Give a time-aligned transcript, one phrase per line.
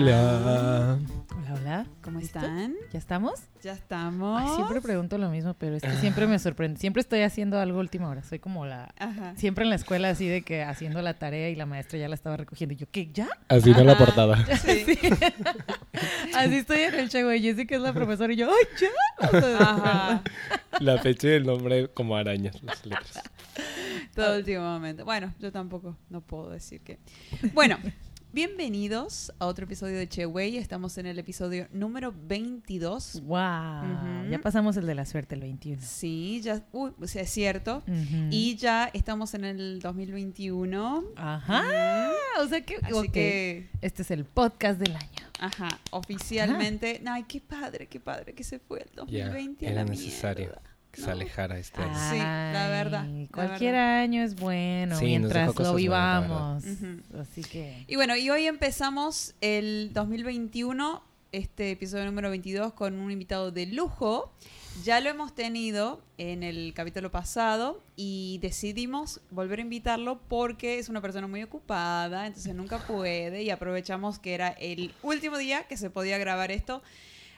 [0.00, 0.96] Hola.
[1.36, 1.86] Hola, hola.
[2.02, 2.76] ¿Cómo están?
[2.92, 3.40] ¿Ya estamos?
[3.64, 4.40] Ya estamos.
[4.40, 6.78] Ay, siempre pregunto lo mismo, pero es que siempre me sorprende.
[6.78, 8.22] Siempre estoy haciendo algo a última hora.
[8.22, 8.94] Soy como la...
[8.96, 9.34] Ajá.
[9.34, 12.14] Siempre en la escuela así de que haciendo la tarea y la maestra ya la
[12.14, 12.74] estaba recogiendo.
[12.74, 13.10] Y yo, ¿qué?
[13.12, 13.26] ¿Ya?
[13.48, 14.36] Así no la portada.
[14.64, 14.84] Sí.
[14.84, 14.98] Sí.
[16.32, 17.42] Así estoy en el Che Wey.
[17.42, 19.58] Jessica es la profesora y yo, ¡ay, ya!
[19.58, 20.22] Ajá.
[20.78, 23.20] La fecha y el nombre como arañas, las letras.
[24.14, 25.04] Todo último momento.
[25.04, 27.00] Bueno, yo tampoco no puedo decir que.
[27.52, 27.78] Bueno,
[28.32, 30.56] bienvenidos a otro episodio de Che Wey.
[30.58, 33.22] Estamos en el episodio número 22.
[33.24, 34.28] ¡Wow!
[34.30, 35.80] Ya pasamos el de la suerte, el 21.
[35.82, 36.62] Sí, ya.
[36.72, 37.82] Uy, o sea, es cierto.
[38.30, 41.04] Y ya estamos en el 2021.
[41.16, 42.10] Ajá.
[42.40, 43.10] O sea que, Así ok.
[43.12, 45.26] que, este es el podcast del año.
[45.40, 47.02] ajá, oficialmente.
[47.06, 49.66] Ay, qué padre, qué padre que se fue el Ya, 2020.
[49.66, 50.62] a era la necesario mierda.
[50.92, 51.06] Que No.
[51.06, 52.10] se alejara este año.
[52.10, 54.00] Sí, la verdad, Ay, la Cualquier verdad.
[54.00, 56.64] año es bueno Sí, mientras lo buenas, vivamos.
[57.20, 57.84] Así que.
[57.86, 63.66] Y bueno, y hoy empezamos el 2021, este episodio número 22, con un invitado de
[63.66, 64.32] lujo.
[64.84, 70.88] Ya lo hemos tenido en el capítulo pasado y decidimos volver a invitarlo porque es
[70.88, 75.76] una persona muy ocupada, entonces nunca puede y aprovechamos que era el último día que
[75.76, 76.80] se podía grabar esto.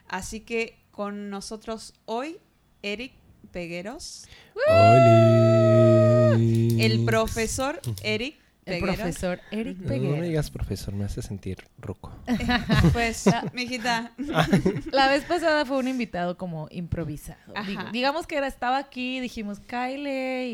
[0.06, 2.36] Así que con nosotros hoy,
[2.82, 3.12] Eric
[3.52, 4.26] Pegueros,
[6.34, 6.82] ¡Oli!
[6.82, 8.96] el profesor Eric El Pegueros.
[8.96, 10.16] profesor Eric No, no Peguero.
[10.16, 12.12] me digas profesor, me hace sentir ruco.
[12.92, 14.12] Pues, mijita,
[14.92, 17.38] La vez pasada fue un invitado como improvisado.
[17.54, 17.68] Ajá.
[17.68, 20.06] Digo, digamos que era, estaba aquí, dijimos, Kyle,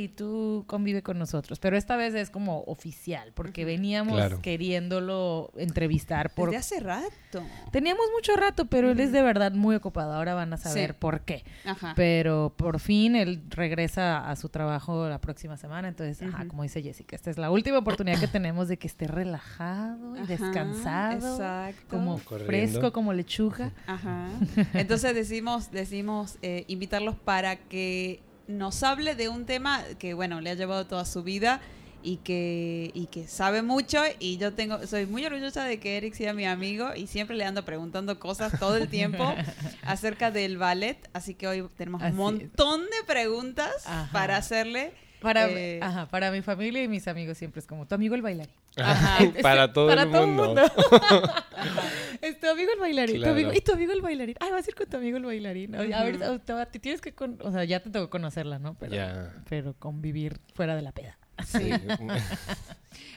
[0.03, 1.59] y tú convive con nosotros.
[1.59, 4.41] Pero esta vez es como oficial, porque veníamos Claro.
[4.43, 6.51] queriéndolo entrevistar por...
[6.51, 7.43] desde hace rato.
[7.71, 10.13] Teníamos mucho rato, pero él es de verdad muy ocupado.
[10.13, 10.97] Ahora van a saber Sí.
[10.99, 11.45] por qué.
[11.65, 11.93] Ajá.
[11.97, 15.89] Pero por fin él regresa a su trabajo la próxima semana.
[15.89, 19.07] Entonces, ajá, como dice Jessica, esta es la última oportunidad que tenemos de que esté
[19.07, 21.13] relajado y Ajá, descansado.
[21.35, 21.66] Exacto.
[21.89, 22.47] Como Corriendo.
[22.47, 23.73] fresco, como lechuga.
[23.87, 24.29] Ajá.
[24.75, 30.51] Entonces decimos, decimos eh, invitarlos para que nos hable de un tema que, bueno, le
[30.51, 31.61] ha llevado toda su vida
[32.03, 34.01] y que, y que sabe mucho.
[34.21, 37.45] Y yo tengo, soy muy orgullosa de que Eric sea mi amigo y siempre le
[37.45, 39.35] ando preguntando cosas todo el tiempo
[39.83, 40.97] acerca del ballet.
[41.13, 44.09] Así que hoy tenemos Así un montón de preguntas Ajá.
[44.13, 44.93] para hacerle.
[45.27, 48.23] Para, Eh, ajá, para mi familia y mis amigos siempre es como tu amigo el
[48.23, 48.55] bailarín.
[48.77, 49.19] Ajá.
[49.43, 50.63] Para todo para el todo mundo.
[52.23, 53.17] es tu amigo el bailarín.
[53.17, 53.35] tu Claro.
[53.35, 54.37] amigo- y tu amigo el bailarín.
[54.41, 55.75] Ay, vas a ir con tu amigo el bailarín.
[55.75, 57.13] A ver, o- te, te tienes que...
[57.15, 58.75] con- o sea, ya te tocó conocerla, ¿no?
[58.79, 59.33] Pero, Ya.
[59.49, 61.19] pero convivir fuera de la peda.
[61.45, 61.71] Sí.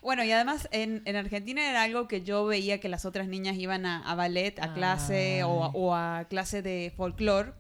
[0.01, 3.57] Bueno, y además en, en Argentina era algo que yo veía que las otras niñas
[3.57, 7.51] iban a, a ballet, a clase o, o a clase de folclore,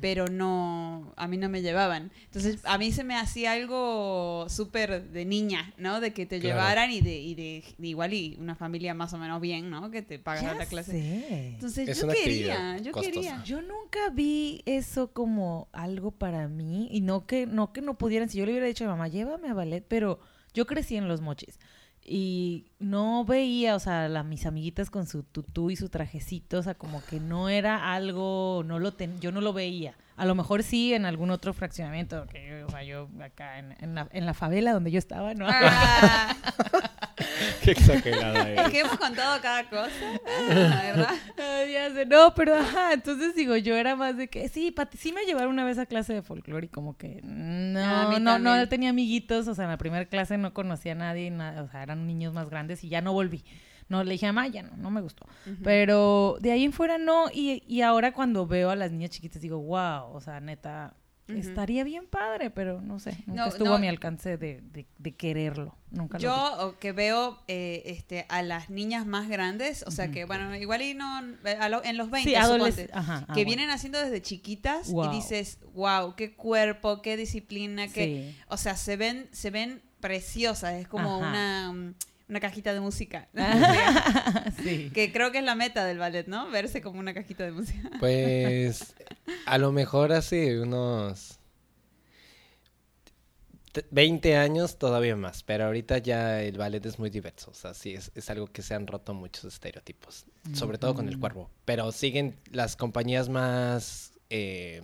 [0.00, 2.10] pero no, a mí no me llevaban.
[2.24, 6.00] Entonces, a mí se me hacía algo súper de niña, ¿no?
[6.00, 6.56] De que te Claro.
[6.56, 9.90] llevaran y de, y de, de igual y una familia más o menos bien, ¿no?
[9.90, 10.92] Que te pagara Ya la clase.
[10.92, 11.48] sé.
[11.48, 13.12] Entonces, Es yo una quería, yo costosa.
[13.14, 13.44] quería.
[13.44, 18.28] Yo nunca vi eso como algo para mí y no que no que no pudieran,
[18.28, 20.18] si yo le hubiera dicho a mi mamá, llévame a ballet, pero
[20.54, 21.58] yo crecí en los mochis
[22.04, 26.62] y no veía, o sea, la, mis amiguitas con su tutú y su trajecito, o
[26.62, 29.94] sea, como que no era algo, no lo ten, yo no lo veía.
[30.16, 33.74] A lo mejor sí en algún otro fraccionamiento, que yo, o sea, yo acá en,
[33.80, 35.46] en la, en la favela donde yo estaba, ¿no?
[35.48, 36.36] Ah,
[37.62, 38.70] Qué exagerada es es.
[38.70, 39.88] que hemos contado cada cosa,
[40.48, 41.08] la verdad.
[41.38, 44.98] Ay, ya sé, no, pero ajá, entonces digo, yo era más de que sí, Pati,
[44.98, 48.38] sí me llevaron una vez a clase de folclore y como que no, Ah, no,
[48.38, 48.68] no también.
[48.68, 51.82] tenía amiguitos, o sea, en la primera clase no conocía a nadie, nada, o sea,
[51.82, 53.44] eran niños más grandes y ya no volví.
[53.88, 55.26] No, le dije a mamá, ya no, no me gustó.
[55.62, 59.42] Pero de ahí en fuera no, y, y ahora cuando veo a las niñas chiquitas
[59.42, 60.94] digo, wow, o sea, neta,
[61.28, 63.74] estaría bien padre, pero no sé, nunca No, estuvo no.
[63.74, 66.24] a mi alcance de, de- de quererlo, nunca lo vi.
[66.24, 70.54] Yo o que veo eh, este, a las niñas más grandes, o sea que, bueno,
[70.56, 71.20] igual y no,
[71.68, 73.46] lo- en los 20, Sí, suponte, ah, que bueno.
[73.46, 75.06] vienen haciendo desde chiquitas Wow.
[75.12, 78.32] y dices, wow, qué cuerpo, qué disciplina, qué...
[78.34, 78.42] Sí.
[78.48, 81.28] O sea, se ven, se ven preciosas, es como Ajá.
[81.28, 81.94] una, mm,
[82.32, 83.28] una cajita de música.
[84.64, 84.90] sí.
[84.94, 86.50] que creo que es la meta del ballet, ¿no?
[86.50, 87.90] Verse como una cajita de música.
[88.00, 88.94] Pues
[89.46, 91.38] a lo mejor hace unos
[93.72, 97.72] T- 20 años todavía más, pero ahorita ya el ballet es muy diverso, o sea,
[97.74, 101.50] sí, es, es algo que se han roto muchos estereotipos, sobre todo con el cuervo,
[101.64, 104.82] pero siguen las compañías más eh,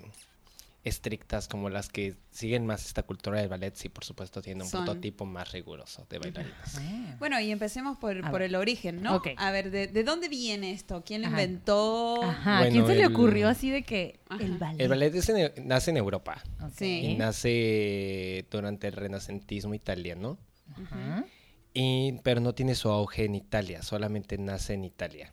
[0.89, 4.69] estrictas, como las que siguen más esta cultura del ballet, sí, por supuesto, tienen un
[4.69, 6.79] Son- prototipo más riguroso de bailarinas.
[6.81, 7.17] Ah.
[7.19, 9.23] Bueno, y empecemos por, el origen, ¿no?
[9.37, 11.03] A ver, ¿de, de dónde viene esto?
[11.05, 11.43] ¿Quién lo Ajá.
[11.43, 12.23] inventó?
[12.23, 14.43] Ajá, ¿a Bueno, quién se le el- ocurrió así de que Ajá.
[14.43, 14.81] el ballet?
[14.81, 16.43] El ballet es en- nace en Europa
[16.81, 20.39] y nace durante el renacentismo italiano,
[20.77, 21.25] Ajá.
[21.75, 25.33] y, pero no tiene su auge en Italia, solamente nace en Italia.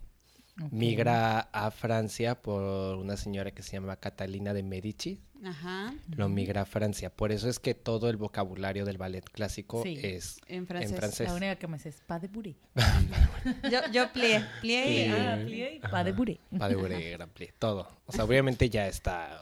[0.72, 5.20] Migra a Francia por una señora que se llama Catalina de Medici.
[5.44, 5.94] Ajá.
[6.16, 7.10] Lo migra a Francia.
[7.10, 10.00] Por eso es que todo el vocabulario del ballet clásico Sí.
[10.02, 10.96] es En francés.
[10.96, 11.28] francés.
[11.28, 12.56] La única que me sé es pas de bourrée.
[13.72, 15.12] Yo, yo plié, plié y- Plié.
[15.12, 16.40] Ah, plié y pas de bourrée.
[16.58, 17.88] pas de bourrée, grand plié, todo.
[18.08, 19.40] O sea, obviamente ya está.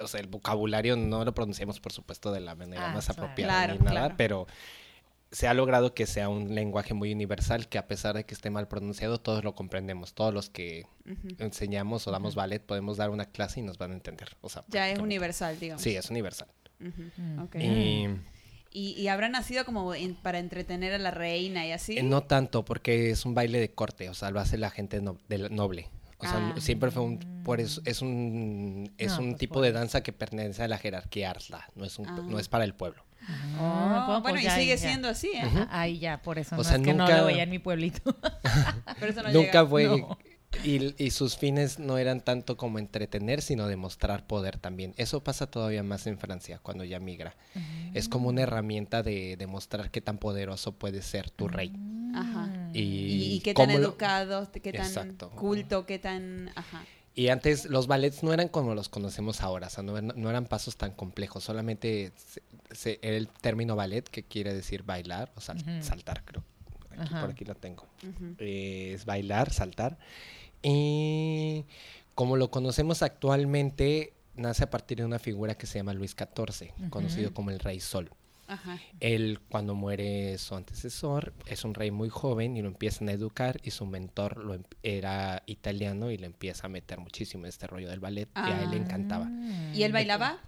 [0.00, 3.22] O sea, el vocabulario no lo pronunciamos, por supuesto, de la manera Ah, más claro.
[3.22, 4.14] apropiada Claro, ni nada, claro.
[4.16, 4.46] pero
[5.32, 8.50] se ha logrado que sea un lenguaje muy universal que a pesar de que esté
[8.50, 10.12] mal pronunciado, todos lo comprendemos.
[10.14, 10.86] Todos los que
[11.38, 14.36] enseñamos o damos ballet podemos dar una clase y nos van a entender.
[14.40, 15.82] O sea, Ya es universal, digamos.
[15.82, 16.48] Sí, es universal.
[17.58, 18.06] Y
[18.72, 21.98] ¿Y, y habrá nacido como en- para entretener a la reina y así?
[21.98, 25.00] eh, no tanto, porque es un baile de corte, o sea, lo hace la gente
[25.00, 25.88] no- de la- noble.
[26.20, 26.60] O sea, Ah.
[26.60, 30.02] siempre fue un, por eso, es un, es No, un pues, tipo por de danza
[30.02, 32.20] que pertenece a la jerarquía Arsla, no es, un, Ah.
[32.28, 33.04] no es para el pueblo.
[33.58, 34.78] Ah, Oh, pues, bueno, pues y ya, sigue ya.
[34.78, 35.66] siendo así, ¿eh?
[35.70, 37.58] Ahí ya, por eso O no sea, es que no nunca- lo veía en mi
[37.58, 38.00] pueblito.
[39.00, 39.66] Pero eso no Nunca llega.
[39.66, 39.84] fue...
[39.84, 40.18] no.
[40.64, 44.94] Y, y sus fines no eran tanto como entretener, sino demostrar poder también.
[44.96, 47.36] Eso pasa todavía más en Francia, cuando ya migra.
[47.94, 51.72] Es como una herramienta de demostrar qué tan poderoso puede ser tu rey.
[52.14, 52.48] Ajá.
[52.72, 55.30] Y, ¿Y, y qué tan cómo lo- educado, qué tan Exacto.
[55.30, 56.50] culto, qué tan...
[56.54, 56.84] Ajá.
[57.14, 60.30] Y antes los ballets no eran como los conocemos ahora, o sea, no, eran- no
[60.30, 62.42] eran pasos tan complejos, solamente se-
[62.74, 66.42] se- era el término ballet, que quiere decir bailar o sal- saltar, creo.
[66.98, 67.86] Aquí, por aquí lo tengo.
[68.38, 69.98] Eh, es bailar, saltar.
[70.62, 71.64] Y
[72.14, 76.72] como lo conocemos actualmente, nace a partir de una figura que se llama Luis XIV,
[76.90, 78.10] conocido como el Rey Sol.
[78.50, 78.78] Ajá.
[79.00, 83.60] Él, cuando muere su antecesor, es un rey muy joven y lo empiezan a educar
[83.62, 87.66] y su mentor lo em- era italiano y le empieza a meter muchísimo en este
[87.66, 89.28] rollo del ballet y a él le encantaba.
[89.30, 89.72] Ah.
[89.74, 90.38] ¿Y él bailaba?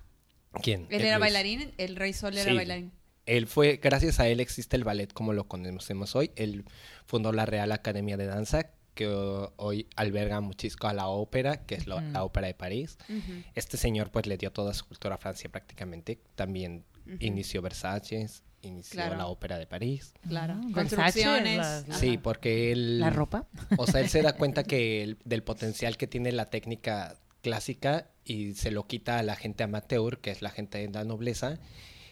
[0.63, 0.87] ¿Quién?
[0.91, 1.33] ¿Él era Luis.
[1.33, 1.73] bailarín?
[1.79, 2.57] ¿El rey Sol era Sí.
[2.57, 2.93] bailarín?
[3.25, 6.33] Él fue, gracias a él existe el ballet como lo conocemos hoy.
[6.35, 6.65] Él
[7.07, 9.07] fundó la Real Academia de Danza, que
[9.57, 12.99] hoy alberga muchísimo a la ópera, que es lo- la ópera de París.
[13.55, 16.19] Este señor pues le dio toda su cultura a Francia prácticamente.
[16.35, 16.85] También
[17.15, 17.25] Ujú.
[17.25, 18.27] inició Versace,
[18.63, 19.17] inició Claro.
[19.17, 20.13] la ópera de París.
[20.29, 20.55] Claro.
[20.57, 21.57] Ah, Construcciones.
[21.59, 23.01] Las- Sí, porque él...
[23.01, 23.47] La ropa.
[23.77, 28.07] O sea, él se da cuenta que el- del potencial que tiene la técnica clásica
[28.25, 31.59] y se lo quita a la gente amateur, que es la gente de la nobleza,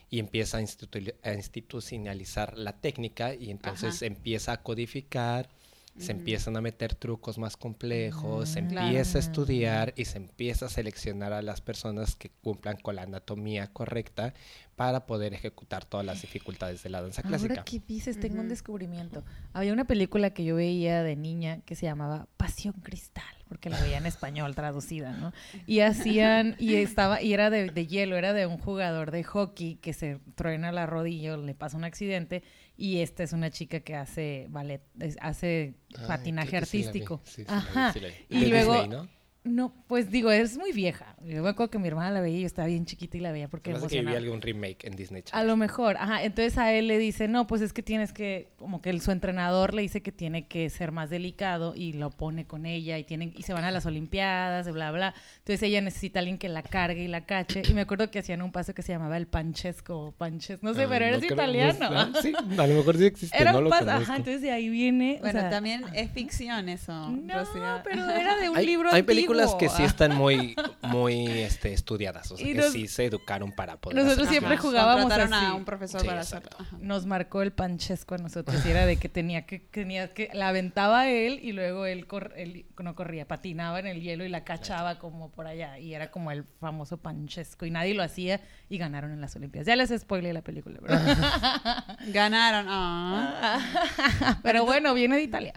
[0.09, 4.05] y empieza a, institu- a institucionalizar la técnica y entonces Ajá.
[4.07, 5.47] empieza a codificar,
[5.97, 10.65] se empiezan a meter trucos más complejos, se Mm, empieza a estudiar y se empieza
[10.65, 14.33] a seleccionar a las personas que cumplan con la anatomía correcta
[14.75, 17.53] para poder ejecutar todas las dificultades de la danza clásica.
[17.53, 19.23] Ahora que dices, tengo un descubrimiento.
[19.53, 23.81] Había una película que yo veía de niña que se llamaba Pasión Cristal, porque la
[23.81, 25.33] veía en español traducida, ¿no?
[25.67, 29.75] Y hacían, y estaba, y era de, de hielo, era de un jugador de hockey
[29.75, 32.43] que se truena la rodilla, le pasa un accidente,
[32.77, 34.81] y esta es una chica que hace ballet,
[35.19, 36.63] hace Ay, patinaje la vi.
[36.63, 37.19] artístico.
[37.25, 37.91] Sí, sí Ajá.
[37.91, 37.99] sí.
[38.29, 39.09] Y luego, Disney, ¿no?
[39.43, 41.15] No, pues digo, es muy vieja.
[41.25, 43.31] Yo me acuerdo que mi hermana la veía y yo estaba bien chiquita y la
[43.31, 45.47] veía porque hace que vi algún remake en Disney A Channel.
[45.47, 46.23] lo mejor, ajá.
[46.23, 49.09] Entonces a él le dice, no, pues es que tienes que, como que el- su
[49.11, 53.03] entrenador le dice que tiene que ser más delicado y lo pone con ella y
[53.03, 55.15] tienen y se van a las Olimpiadas, bla, bla.
[55.39, 57.63] Entonces ella necesita a alguien que la cargue y la cache.
[57.67, 60.73] Y me acuerdo que hacían un paso que se llamaba el panchesco, o panches, no
[60.75, 61.89] sé, Ah, pero no eres creo- italiano.
[62.11, 62.29] no sé.
[62.29, 64.17] sí, a lo mejor sí existe, Era un paso, ajá.
[64.17, 65.15] Entonces de ahí viene.
[65.17, 66.91] o Bueno, sea, también es ficción eso.
[67.09, 67.81] No, Rocío.
[67.83, 72.31] pero era de un hay, libro hay películas que sí están muy, muy este, estudiadas,
[72.31, 75.33] o sea, Y que nos- sí se educaron para poder Nosotros hacer siempre jugábamos Contrataron
[75.33, 75.45] así.
[75.45, 76.47] a un profesor Sí, para hacerlo.
[76.49, 76.63] exacto.
[76.63, 76.77] Ajá.
[76.81, 80.49] nos marcó el panchesco a nosotros y era de que tenía que tenía que la
[80.49, 84.43] aventaba él y luego él, cor- él no corría patinaba en el hielo y la
[84.43, 88.77] cachaba como por allá y era como el famoso panchesco y nadie lo hacía y
[88.77, 91.97] ganaron en las olimpiadas ya les spoilé la película ¿verdad?
[92.07, 92.65] Ganaron.
[92.69, 93.59] ah.
[94.43, 95.53] pero bueno viene de Italia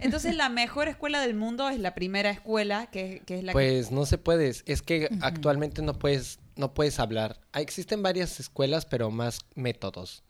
[0.00, 3.54] Entonces, la mejor escuela del mundo es la primera escuela, que, que es la que...
[3.54, 7.40] Pues no se puede, es que actualmente no puedes, no puedes hablar.
[7.52, 10.22] Ah, Existen varias escuelas, pero más métodos.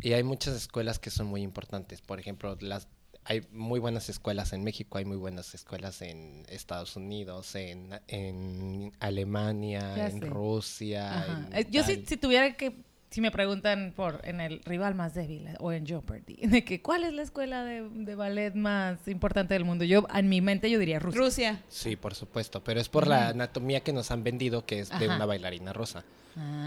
[0.00, 2.02] Y hay muchas escuelas que son muy importantes.
[2.02, 2.88] Por ejemplo, las
[3.28, 8.92] hay muy buenas escuelas en México, hay muy buenas escuelas en Estados Unidos, en, en
[9.00, 10.26] Alemania, Ya en sé.
[10.26, 11.48] Rusia.
[11.50, 12.84] En yo si, si tuviera que
[13.16, 17.02] si me preguntan por en el rival más débil o en Jeopardy, de que cuál
[17.02, 20.78] es la escuela de, de ballet más importante del mundo, yo en mi mente yo
[20.78, 21.18] diría Rusia.
[21.18, 21.62] Rusia.
[21.70, 25.08] Sí, por supuesto, pero es por la anatomía que nos han vendido que es de
[25.08, 26.04] una bailarina rosa.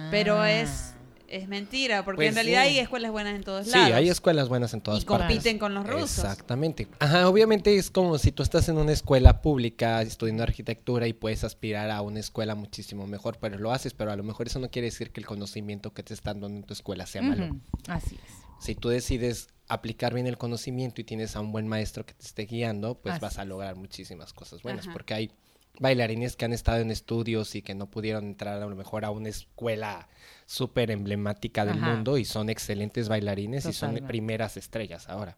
[0.10, 0.96] Pero es,
[1.31, 2.69] es mentira, porque Pues en realidad sí.
[2.69, 3.93] hay escuelas buenas en todos Sí, lados.
[3.93, 5.27] hay escuelas buenas en todas y partes.
[5.27, 6.19] compiten con los rusos.
[6.19, 6.88] Exactamente.
[7.00, 11.43] Ajá, obviamente es como si tú estás en una escuela pública estudiando arquitectura y puedes
[11.43, 14.69] aspirar a una escuela muchísimo mejor, pero lo haces, pero a lo mejor eso no
[14.69, 17.55] quiere decir que el conocimiento que te están dando en tu escuela sea malo.
[17.88, 18.33] Así es.
[18.65, 22.25] Si tú decides aplicar bien el conocimiento y tienes a un buen maestro que te
[22.25, 24.93] esté guiando, pues Así vas a lograr muchísimas cosas buenas, Ajá.
[24.93, 25.31] porque hay
[25.79, 29.12] bailarines que han estado en estudios y que no pudieron entrar a lo mejor a
[29.12, 30.09] una escuela
[30.45, 31.93] súper emblemática del Ajá.
[31.93, 35.36] mundo y son excelentes bailarines y son primeras estrellas ahora.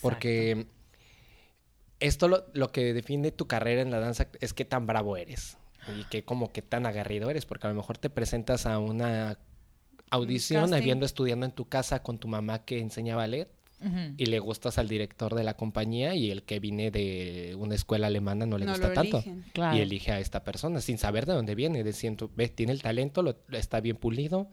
[0.00, 0.66] Porque
[2.00, 5.58] esto lo, lo que define tu carrera en la danza es qué tan bravo eres
[5.98, 9.38] y qué como qué tan aguerrido eres, porque a lo mejor te presentas a una
[10.10, 13.48] audición habiendo estudiando en tu casa con tu mamá que enseña ballet
[14.16, 18.06] Y le gustas al director de la compañía y el que viene de una escuela
[18.08, 19.24] alemana no le No gusta lo tanto.
[19.52, 19.76] Claro.
[19.76, 23.22] Y elige a esta persona sin saber de dónde viene, diciendo, ves, tiene el talento,
[23.22, 24.48] lo, está bien pulido,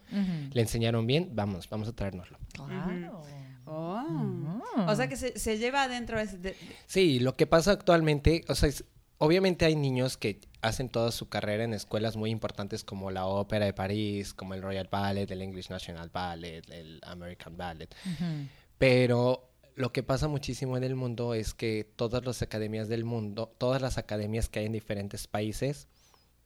[0.52, 2.38] le enseñaron bien, vamos, vamos a traérnoslo.
[2.54, 3.22] Claro.
[3.66, 4.62] Oh.
[4.88, 8.56] O sea que se, se lleva adentro ese de- Sí, lo que pasa actualmente, o
[8.56, 8.84] sea, es-
[9.20, 13.66] obviamente hay niños que hacen toda su carrera en escuelas muy importantes como la Ópera
[13.66, 17.94] de París, como el Royal Ballet, el English National Ballet, el American Ballet.
[18.78, 23.54] Pero lo que pasa muchísimo en el mundo es que todas las academias del mundo,
[23.58, 25.88] todas las academias que hay en diferentes países,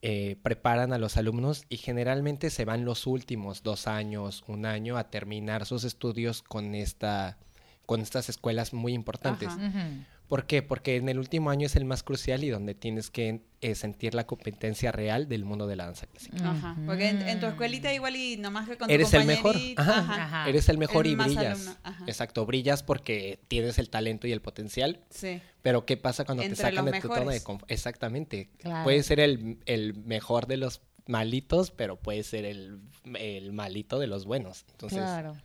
[0.02, 4.98] eh, preparan a los alumnos y generalmente se van los últimos dos años, un año
[4.98, 7.38] a terminar sus estudios con esta,
[7.86, 9.50] con estas escuelas muy importantes.
[9.50, 9.90] Ajá.
[10.28, 10.62] ¿Por qué?
[10.62, 14.14] Porque en el último año es el más crucial y donde tienes que eh, sentir
[14.14, 16.52] la competencia real del mundo de la danza clásica.
[16.52, 16.76] Ajá.
[16.86, 19.56] Porque en, en tu escuelita igual y nomás que con Eres tu el mejor.
[19.78, 20.00] Ajá.
[20.00, 20.24] ajá.
[20.24, 20.50] Ajá.
[20.50, 21.78] Eres el mejor El y brillas.
[22.08, 25.00] Exacto, brillas porque tienes el talento y el potencial.
[25.10, 25.42] Sí.
[25.62, 27.72] Pero ¿qué pasa cuando Entre te sacan de tu zona de confort?
[27.72, 28.50] Exactamente.
[28.58, 28.84] Claro.
[28.84, 32.82] Puedes ser el, el mejor de los malitos, pero puedes ser el,
[33.18, 34.66] el malito de los buenos.
[34.72, 35.38] Entonces, Claro.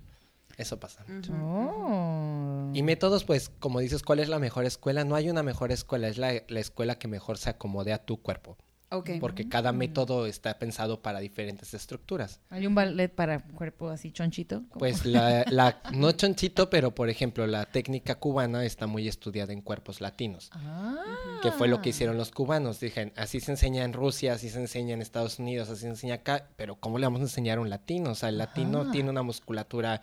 [0.62, 1.04] Eso pasa.
[1.08, 1.32] Ujú.
[1.34, 2.70] Oh.
[2.72, 5.04] Y métodos, pues, como dices, ¿cuál es la mejor escuela?
[5.04, 8.22] No hay una mejor escuela, es la, la escuela que mejor se acomode a tu
[8.22, 8.56] cuerpo.
[9.20, 12.40] Porque cada método está pensado para diferentes estructuras.
[12.50, 14.64] Hay un ballet para cuerpo así chonchito.
[14.68, 14.80] ¿Cómo?
[14.80, 19.62] Pues la, la no chonchito, pero por ejemplo, la técnica cubana está muy estudiada en
[19.62, 20.50] cuerpos latinos.
[20.52, 21.40] Ah.
[21.42, 22.80] que fue lo que hicieron los cubanos.
[22.80, 26.16] Dije, así se enseña en Rusia, así se enseña en Estados Unidos, así se enseña
[26.16, 28.10] acá, pero ¿cómo le vamos a enseñar a un latino?
[28.10, 28.92] O sea, el latino Ajá.
[28.92, 30.02] tiene una musculatura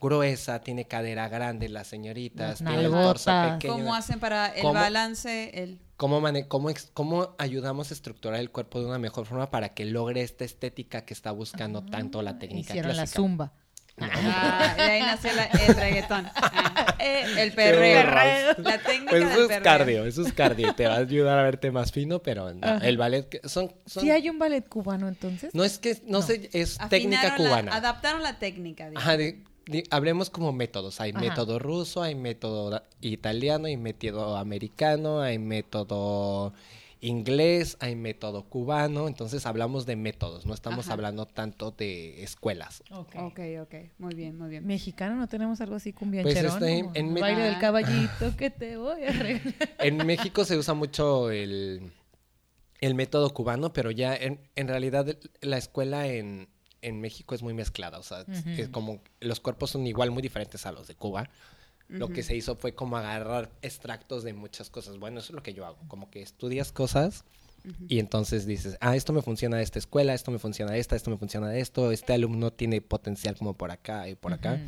[0.00, 3.74] gruesa, tiene cadera grande, las señoritas, tiene el torso pequeño.
[3.74, 4.74] ¿Cómo hacen para el ¿Cómo?
[4.74, 5.50] balance?
[5.62, 5.80] El...
[5.96, 9.86] ¿Cómo, mane- cómo, cómo ayudamos a estructurar el cuerpo de una mejor forma para que
[9.86, 13.16] logre esta estética que está buscando tanto la técnica Hicieron la clásica?
[13.16, 13.52] zumba.
[13.98, 16.26] Ah, de ahí nació la- el reggaetón.
[16.34, 18.04] Ah, eh, el perreo.
[18.58, 21.42] La técnica Pues del eso es cardio, eso es cardio, te va a ayudar a
[21.42, 22.86] verte más fino, pero no, Ajá.
[22.86, 25.54] el ballet son, son Sí hay un ballet cubano entonces.
[25.54, 27.74] no es que no, sé, es técnica la- cubana.
[27.74, 28.90] adaptaron la técnica.
[28.90, 29.02] digamos.
[29.02, 29.42] Ajá, de-
[29.90, 31.00] hablemos como métodos.
[31.00, 31.20] Hay Ajá.
[31.20, 36.52] método ruso, hay método italiano, hay método americano, hay método
[37.00, 39.06] inglés, hay método cubano.
[39.08, 40.94] Entonces hablamos de métodos, no estamos Ajá.
[40.94, 42.82] hablando tanto de escuelas.
[42.90, 43.14] Ok.
[43.20, 43.74] Ok, ok.
[43.98, 44.66] Muy bien, muy bien.
[44.66, 46.52] Mexicano no tenemos algo así Pues, cumbiancherón.
[46.62, 47.60] este, como en el Me- baile del Ah.
[47.60, 49.54] caballito que te voy a regalar.
[49.78, 51.92] En México se usa mucho el,
[52.80, 55.06] el método cubano, pero ya en, en realidad
[55.42, 56.48] la escuela en,
[56.82, 57.98] en México es muy mezclada.
[57.98, 58.24] O sea,
[58.56, 61.28] es- como los cuerpos son igual muy diferentes a los de Cuba.
[61.88, 64.98] Lo que se hizo fue como agarrar extractos de muchas cosas.
[64.98, 65.78] Bueno, eso es lo que yo hago.
[65.88, 67.24] Como que estudias cosas
[67.88, 70.94] y entonces dices, ah, esto me funciona de esta escuela, esto me funciona de esta,
[70.96, 74.60] esto me funciona de esto, este alumno tiene potencial como por acá y por acá.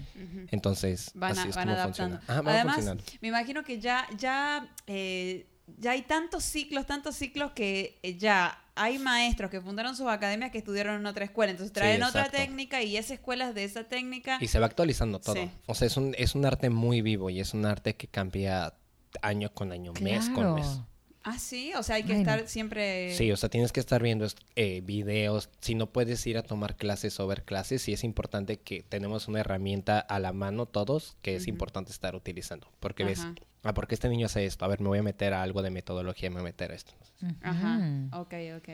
[0.51, 2.17] Entonces, Van, a- así es van como adaptando.
[2.19, 2.33] funciona.
[2.33, 5.47] Ajá, van Además, me imagino que ya, ya, eh,
[5.79, 10.51] ya hay tantos ciclos, tantos ciclos que eh, ya hay maestros que fundaron sus academias
[10.51, 11.51] que estudiaron en otra escuela.
[11.51, 14.39] Entonces traen otra técnica y esa escuela es de esa técnica.
[14.41, 15.35] Y se va actualizando todo.
[15.35, 15.51] Sí.
[15.67, 18.75] O sea, es un, es un arte muy vivo y es un arte que cambia
[19.23, 20.81] año con año, mes con mes.
[21.25, 23.15] Ah, sí, o sea, hay que estar siempre...
[23.15, 25.51] Sí, o sea, tienes que estar viendo eh, videos.
[25.61, 29.29] Si no puedes ir a tomar clases o ver clases, sí es importante que tenemos
[29.29, 32.69] una herramienta a la mano todos que es importante estar utilizando.
[32.81, 33.27] Porque ves,
[33.63, 34.65] ah, porque este niño hace esto.
[34.65, 36.75] A ver, me voy a meter a algo de metodología, me voy a meter a
[36.77, 36.95] esto.
[37.43, 38.21] Ajá, Ujú.
[38.23, 38.69] ok, ok,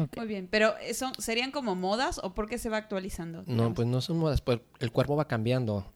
[0.00, 0.16] ok.
[0.16, 3.44] Muy bien, pero eh, son, ¿serían como modas o por qué se va actualizando?
[3.46, 5.86] No, pues no son modas, pues el cuerpo va cambiando.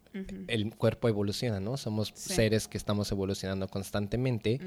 [0.48, 1.76] El cuerpo evoluciona, ¿no?
[1.76, 2.34] Somos Sí.
[2.34, 4.60] seres que estamos evolucionando constantemente.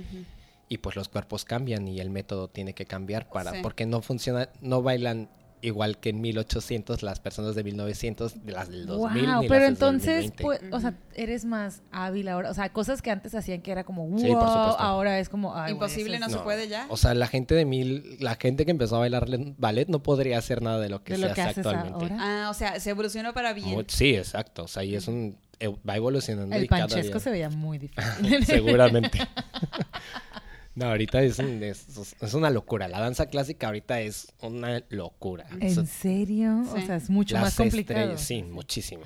[0.72, 3.58] Y pues los cuerpos cambian y el método tiene que cambiar para Sí.
[3.62, 5.30] porque no funciona no bailan
[5.63, 9.25] igual que en 1800 las personas de 1900, de las del 2000.
[9.28, 10.44] Wow, ni pero las del entonces, 2020.
[10.44, 12.50] pues, o sea, eres más hábil ahora.
[12.50, 14.80] O sea, cosas que antes hacían que era como, wow, Sí, por supuesto.
[14.80, 16.88] ahora es como, ay, Imposible, no se puede ya.
[16.90, 20.40] O sea, la gente de mil, la gente que empezó a bailar ballet no podría
[20.40, 22.12] hacer nada de lo que De se lo que hace haces actualmente.
[22.13, 22.18] ahora.
[22.46, 23.86] Ah, o sea, se evolucionó para bien.
[23.88, 24.63] Sí, exacto.
[24.63, 27.50] O sea, y es un eh, va evolucionando El y cada panchesco día- se veía
[27.51, 28.04] muy difícil.
[28.48, 29.20] Seguramente.
[30.75, 31.86] no, ahorita es, un- es,
[32.22, 32.88] es una locura.
[32.88, 35.46] La danza clásica ahorita es una locura.
[35.56, 36.63] O sea, ¿En serio?
[36.72, 36.86] O Sí.
[36.86, 38.00] sea, es mucho las más complicado.
[38.00, 39.04] estrellas- sí, muchísimo.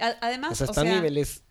[0.00, 1.42] A- Además, O sea, están niveles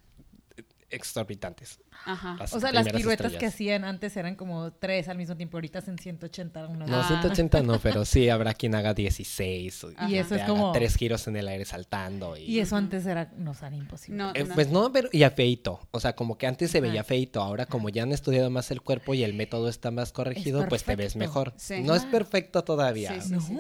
[0.89, 1.79] exorbitantes.
[2.06, 2.36] Ajá.
[2.39, 5.79] Las O sea, las piruetas que hacían antes eran como tres al mismo tiempo, ahorita
[5.79, 6.86] hacen 180 una.
[6.86, 7.08] No, Ah.
[7.08, 9.84] 180 no, pero sí habrá quien haga 16.
[9.84, 12.38] o- Y eso es haga como- Tres giros en el aire saltando.
[12.38, 14.17] Y, Y eso antes era, no, era imposible.
[14.17, 14.56] No, Eh, no.
[14.56, 15.79] Pues no, pero y a feito.
[15.91, 17.08] O sea, como que antes se veía Ajá.
[17.10, 17.41] feito.
[17.41, 20.84] Ahora, como ya han estudiado más el cuerpo y el método está más corregido, pues
[20.84, 21.53] te ves mejor.
[21.58, 21.82] Sí.
[21.82, 22.12] No es Ah.
[22.12, 23.13] perfecto todavía.
[23.22, 23.41] Sí, sí, ¿No?
[23.41, 23.58] sí.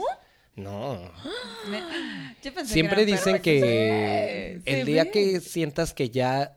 [0.55, 0.99] No.
[1.69, 5.11] Me- Yo pensé Siempre que dicen que el día ve.
[5.11, 6.55] que sientas que ya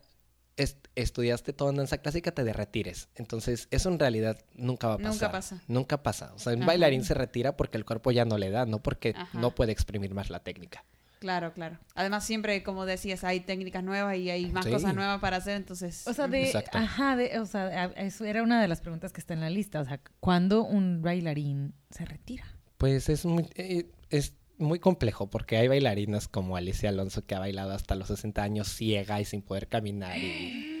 [0.95, 3.09] estudiaste toda danza clásica, te retires.
[3.15, 5.11] Entonces, eso en realidad nunca va a pasar.
[5.13, 5.61] Nunca pasa.
[5.67, 6.33] Nunca pasa.
[6.35, 6.67] O sea, un Ajá.
[6.67, 9.39] bailarín se retira porque el cuerpo ya no le da, no porque Ajá.
[9.39, 10.83] no puede exprimir más la técnica.
[11.19, 11.77] Claro, claro.
[11.93, 14.71] Además, siempre, como decías, hay técnicas nuevas y hay más Sí.
[14.71, 16.07] cosas nuevas para hacer, entonces...
[16.07, 16.77] O sea, de, Exacto.
[16.79, 19.51] ajá, de, o sea, a- eso era una de las preguntas que está en la
[19.51, 19.81] lista.
[19.81, 22.43] O sea, ¿cuándo un bailarín se retira?
[22.79, 27.39] Pues es muy, eh, es muy complejo porque hay bailarinas como Alicia Alonso que ha
[27.39, 30.17] bailado hasta los 60 años ciega y sin poder caminar.
[30.17, 30.69] y-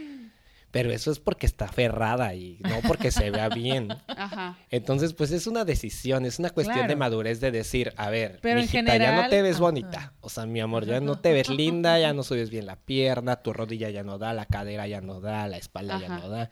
[0.71, 3.89] Pero eso es porque está aferrada y no porque se vea bien.
[4.07, 4.57] Ajá.
[4.69, 8.59] Entonces, pues es una decisión, es una cuestión de madurez de decir, a ver, Pero
[8.59, 10.13] en mijita, ya no te ves bonita.
[10.21, 13.35] O sea, mi amor, ya no te ves linda, ya no subes bien la pierna,
[13.37, 16.49] tu rodilla ya no da, la cadera ya no da, la espalda ya no da.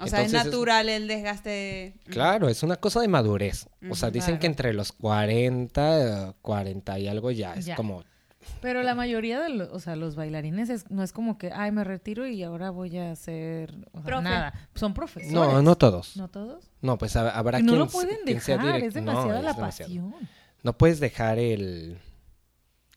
[0.00, 1.94] O sea, es natural el desgaste...
[2.08, 3.68] Claro, es una cosa de madurez.
[3.90, 7.74] O sea, dicen que entre los 40, eh, 40 y algo ya es Ya.
[7.74, 8.04] como...
[8.60, 11.70] Pero la mayoría de los, o sea, los bailarines es- no es como que, ay,
[11.72, 14.22] me retiro y ahora voy a hacer o sea, Profe.
[14.24, 14.54] nada.
[14.74, 15.32] Son profesores.
[15.32, 16.16] No, no todos.
[16.16, 16.70] ¿No todos?
[16.80, 19.50] No, pues ha- habrá Que no quien, lo se- pueden dejar, es No, demasiada la
[19.50, 19.90] es demasiado.
[19.90, 20.14] pasión.
[20.62, 21.98] No puedes dejar el...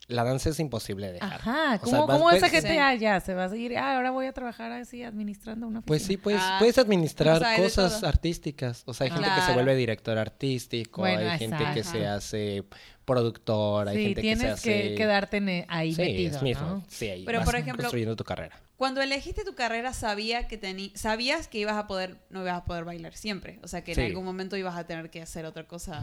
[0.08, 1.34] La danza es imposible de dejar.
[1.36, 2.78] Ajá, O ¿cómo, vas- cómo esa gente Sí.
[2.78, 3.78] ah, ya se va a seguir?
[3.78, 6.18] Ah, ahora voy a trabajar así administrando una Pues oficina.
[6.18, 8.84] sí, puedes, Ah, puedes administrar o sea, cosas artísticas.
[8.88, 12.64] O sea, hay gente que se vuelve director artístico, Bueno, hay gente que se hace
[13.06, 14.72] productor, hay Sí, gente que se tienes hace...
[14.90, 16.68] que quedarte ne- ahí sí, metido, es mismo.
[16.68, 16.84] ¿no?
[16.88, 18.60] Sí, ahí Pero, vas por ejemplo, construyendo tu carrera.
[18.78, 22.66] Cuando elegiste tu carrera, sabía que tení, sabías que ibas a poder, no ibas a
[22.66, 23.60] poder bailar siempre.
[23.64, 24.02] O sea, que Sí.
[24.02, 26.02] en algún momento ibas a tener que hacer otra cosa.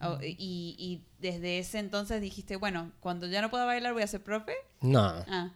[0.00, 4.06] O- y, y desde ese entonces dijiste, bueno, cuando ya no pueda bailar voy a
[4.06, 4.52] ser profe.
[4.80, 5.50] No, Ah.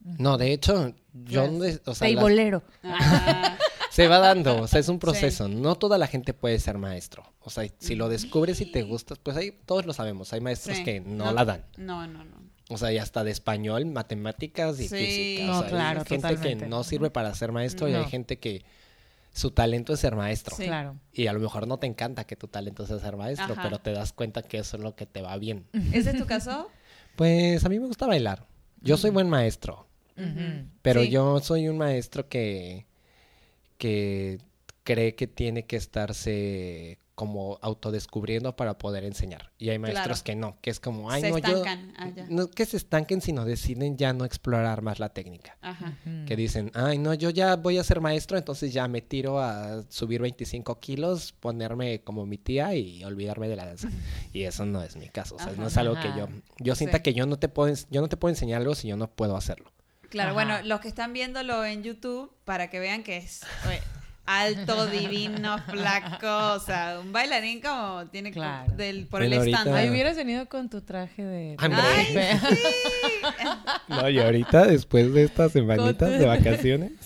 [0.00, 1.46] no, de hecho, yo...
[1.60, 1.80] Yes.
[1.86, 2.62] o sea, Teibolero.
[2.84, 3.56] Ah,
[3.90, 5.48] Se va dando, o sea, es un proceso.
[5.48, 7.24] No toda la gente puede ser maestro.
[7.40, 10.32] O sea, si lo descubres y te gustas, pues ahí todos lo sabemos.
[10.32, 10.84] Hay maestros sí.
[10.84, 11.64] que no, la dan.
[11.76, 12.36] No, no, no.
[12.70, 14.96] O sea, y hasta de español, matemáticas y Sí.
[14.96, 15.46] física.
[15.46, 16.64] No, o sea, hay claro, gente totalmente.
[16.64, 18.64] que no sirve para ser maestro y hay gente que
[19.32, 20.56] su talento es ser maestro.
[20.56, 20.64] Sí.
[20.64, 20.96] Claro.
[21.12, 23.62] Y a lo mejor no te encanta que tu talento sea ser maestro, Ajá.
[23.62, 25.66] pero te das cuenta que eso es lo que te va bien.
[25.92, 26.68] ¿Ese es tu caso?
[27.16, 28.46] Pues a mí me gusta bailar.
[28.80, 29.86] Yo soy buen maestro,
[30.82, 31.10] pero Sí.
[31.10, 32.86] yo soy un maestro que,
[33.76, 34.38] que
[34.84, 39.50] cree que tiene que estarse como autodescubriendo para poder enseñar.
[39.58, 40.24] Y hay maestros Claro.
[40.24, 41.48] que no, que es como, ay, se no, yo...
[41.48, 41.92] estancan.
[41.96, 42.26] Ah, ya.
[42.30, 45.58] No que se estanquen, sino deciden ya no explorar más la técnica.
[45.60, 45.98] Ajá.
[46.26, 49.82] Que dicen, ay, no, yo ya voy a ser maestro, entonces ya me tiro a
[49.88, 53.88] subir 25 kilos, ponerme como mi tía y olvidarme de la danza.
[54.32, 55.60] Y eso no es mi caso, o sea, Ajá.
[55.60, 56.28] no es algo que yo...
[56.60, 57.02] Yo sienta Sí.
[57.02, 59.36] que yo no, te puedo, yo no te puedo enseñar algo si yo no puedo
[59.36, 59.72] hacerlo.
[60.08, 60.34] Claro, Ajá.
[60.34, 63.80] bueno, los que están viéndolo en YouTube, para que vean que es oye,
[64.28, 68.70] alto, divino, flaco, o sea, un bailarín como tiene Claro.
[68.74, 69.74] del, por el estándar.
[69.76, 71.56] Ay, hubieras venido con tu traje de...
[71.62, 71.80] Hombre.
[71.82, 72.40] Ay,
[73.88, 76.92] No, y ahorita, después de estas semanitas de vacaciones...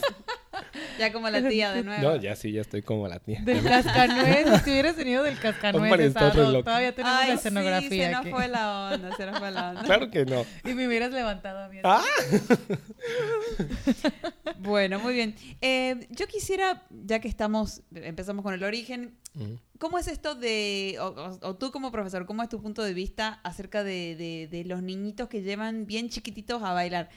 [0.98, 2.02] Ya como la tía de nuevo.
[2.02, 3.40] No, ya sí, ya estoy como la tía.
[3.42, 8.20] Del cascanueces, si huvieras venido del cascanueces, todavía tenemos Ay, la sí, escenografía se nos
[8.20, 8.30] aquí.
[8.30, 9.82] fue la onda, se nos fue la onda.
[9.82, 10.44] Claro que no.
[10.64, 11.78] Y me hubieras levantado a mí.
[11.82, 12.02] Ah.
[14.62, 15.34] Bueno, muy bien.
[15.60, 19.58] Eh, yo quisiera, ya que estamos, empezamos con el origen, Ujú.
[19.78, 22.94] ¿cómo es esto de, o, o- o tú como profesor, cómo es tu punto de
[22.94, 27.10] vista acerca de, de- de los niñitos que llevan bien chiquititos a bailar?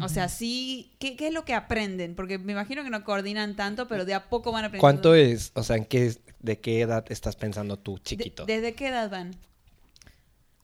[0.00, 2.14] O sea, sí, ¿qué, qué es lo que aprenden?
[2.14, 4.80] Porque me imagino que no coordinan tanto, pero de a poco van aprendiendo.
[4.80, 8.46] ¿Cuánto es, o sea, en qué, de qué edad estás pensando tú, De- chiquito?
[8.46, 9.32] ¿Desde qué edad van?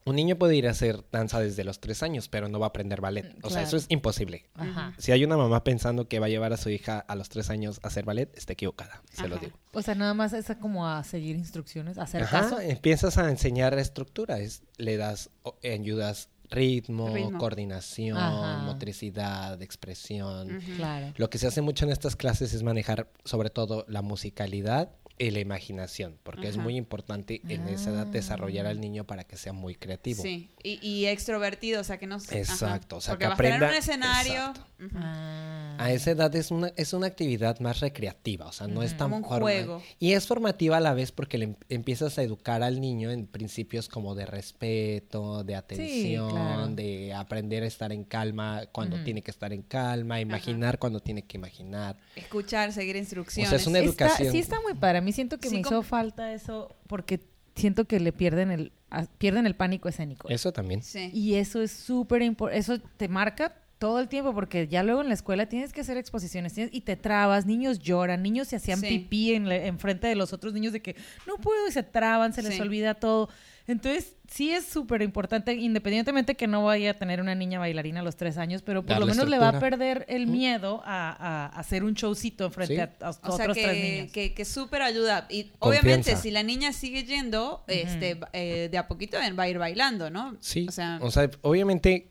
[0.04, 2.68] Un niño puede ir a hacer danza desde los tres años, pero no va a
[2.70, 3.36] aprender ballet.
[3.42, 4.46] O sea, eso es imposible.
[4.54, 4.94] Ajá.
[4.96, 7.50] Si hay una mamá pensando que va a llevar a su hija a los tres
[7.50, 9.52] años a hacer ballet, está equivocada, se lo digo.
[9.74, 12.60] O sea, nada más es como a seguir instrucciones, a hacer Ajá, caso.
[12.60, 17.38] empiezas a enseñar estructura, es- le das, o- ayudas ritmo, Ritmo.
[17.38, 18.62] coordinación, Ajá.
[18.64, 20.60] motricidad, expresión.
[20.76, 21.12] Claro.
[21.18, 25.40] Lo que se hace mucho en estas clases es manejar sobre todo la musicalidad la
[25.40, 26.62] imaginación, porque es Ajá.
[26.62, 28.70] muy importante en esa edad desarrollar Ah.
[28.70, 30.22] al niño para que sea muy creativo.
[30.22, 32.38] Sí, y, y extrovertido, o sea que no ajá.
[32.38, 34.52] Exacto, o sea, Porque que vas a tener un aprenda- escenario.
[34.94, 35.76] Ah.
[35.80, 39.10] A esa edad es una, es una actividad más recreativa, o sea, no es tan
[39.10, 39.82] Como un juego.
[40.00, 43.26] Y es formativa a la vez porque le em- empiezas a educar al niño en
[43.26, 46.68] principios como de respeto, de atención, claro.
[46.68, 51.22] de aprender a estar en calma cuando tiene que estar en calma, imaginar cuando tiene
[51.22, 51.96] que imaginar.
[52.16, 53.48] Escuchar, seguir instrucciones.
[53.48, 54.32] O sea, es una Está- educación.
[54.32, 54.98] sí está muy padre.
[54.98, 57.20] A mí siento que Sí, me hizo falta eso porque
[57.54, 60.28] siento que le pierden el a- pierden el pánico escénico.
[60.28, 60.82] Eso también.
[60.82, 61.10] Sí.
[61.12, 62.58] Y eso es súper importante.
[62.60, 65.96] Eso te marca todo el tiempo porque ya luego en la escuela tienes que hacer
[65.98, 68.86] exposiciones tienes- y te trabas, niños lloran, niños se hacían Sí.
[68.88, 71.82] pipí en, la- en frente de los otros niños de que no puedo y se
[71.82, 72.60] traban, se les Sí.
[72.60, 73.28] olvida todo.
[73.68, 78.02] Entonces, sí es súper importante, independientemente que no vaya a tener una niña bailarina a
[78.02, 81.84] los tres años, pero por lo menos le va a perder el miedo a, hacer
[81.84, 82.80] un showcito en frente Sí.
[82.80, 84.12] a, a O sea otros tres que, niños.
[84.12, 85.26] que, que súper ayuda.
[85.28, 85.68] Y Confianza.
[85.86, 90.08] obviamente si la niña sigue yendo, este, eh, de a poquito va a ir bailando,
[90.10, 90.36] ¿no?
[90.40, 90.66] Sí.
[90.68, 90.98] O sea,
[91.42, 92.08] obviamente,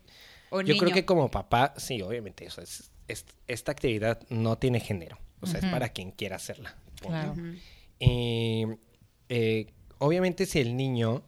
[0.51, 4.79] o yo creo que como papá, sí, obviamente, eso es, es- esta actividad no tiene
[4.79, 5.17] género.
[5.41, 6.75] O sea, es para quien quiera hacerla.
[7.01, 7.33] Claro.
[7.99, 8.65] Y,
[9.29, 9.67] eh,
[9.99, 11.23] obviamente si el niño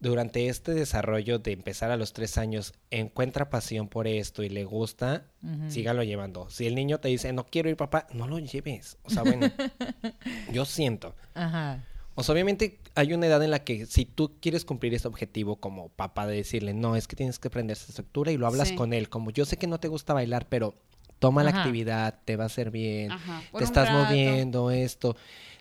[0.00, 4.64] durante este desarrollo de empezar a los tres años encuentra pasión por esto y le
[4.64, 5.26] gusta,
[5.68, 6.48] sígalo llevando.
[6.50, 8.96] Si el niño te dice, no quiero ir papá, no lo lleves.
[9.04, 9.46] O sea, bueno,
[10.52, 11.14] yo siento.
[11.34, 11.84] Ajá.
[12.14, 15.56] O sea, obviamente hay una edad en la que si tú quieres cumplir ese objetivo
[15.56, 18.68] como papá de decirle, no, es que tienes que aprender esa estructura y lo hablas
[18.68, 18.74] Sí.
[18.74, 20.74] con él, como yo sé que no te gusta bailar, pero
[21.18, 24.04] toma la actividad, te va a hacer bien, Ajá, te estás rato.
[24.04, 25.16] moviendo, esto.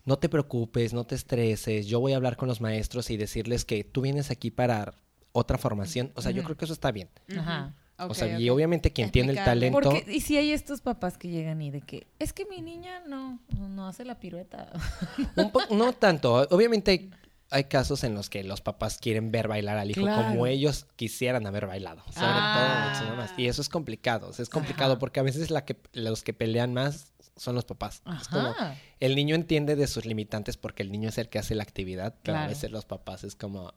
[0.10, 1.86] No te preocupes, no te estreses.
[1.86, 4.96] Yo voy a hablar con los maestros y decirles que tú vienes aquí para
[5.34, 6.12] otra formación.
[6.16, 7.10] O sea, yo creo que eso está bien.
[7.38, 7.76] Ajá.
[8.00, 9.80] o sea, y obviamente quien tiene el talento.
[9.80, 13.04] Porque, y si hay estos papás que llegan y de que, es que mi niña
[13.08, 14.72] no, no, no hace la pirueta.
[15.70, 16.48] un no tanto.
[16.50, 17.12] Obviamente hay,
[17.52, 20.28] hay casos en los que los papás quieren ver bailar al hijo Claro.
[20.30, 22.02] como ellos quisieran haber bailado.
[22.06, 22.96] Sobre Ah.
[23.00, 23.32] todo mamás.
[23.38, 24.30] Y eso es complicado.
[24.30, 25.00] o sea, es complicado Ajá.
[25.00, 27.09] porque a veces la que, los que pelean más
[27.40, 28.02] son los papás.
[28.22, 28.54] Es como,
[29.00, 32.14] el niño entiende de sus limitantes porque el niño es el que hace la actividad,
[32.22, 32.50] pero a Claro.
[32.54, 33.74] veces los papás es como,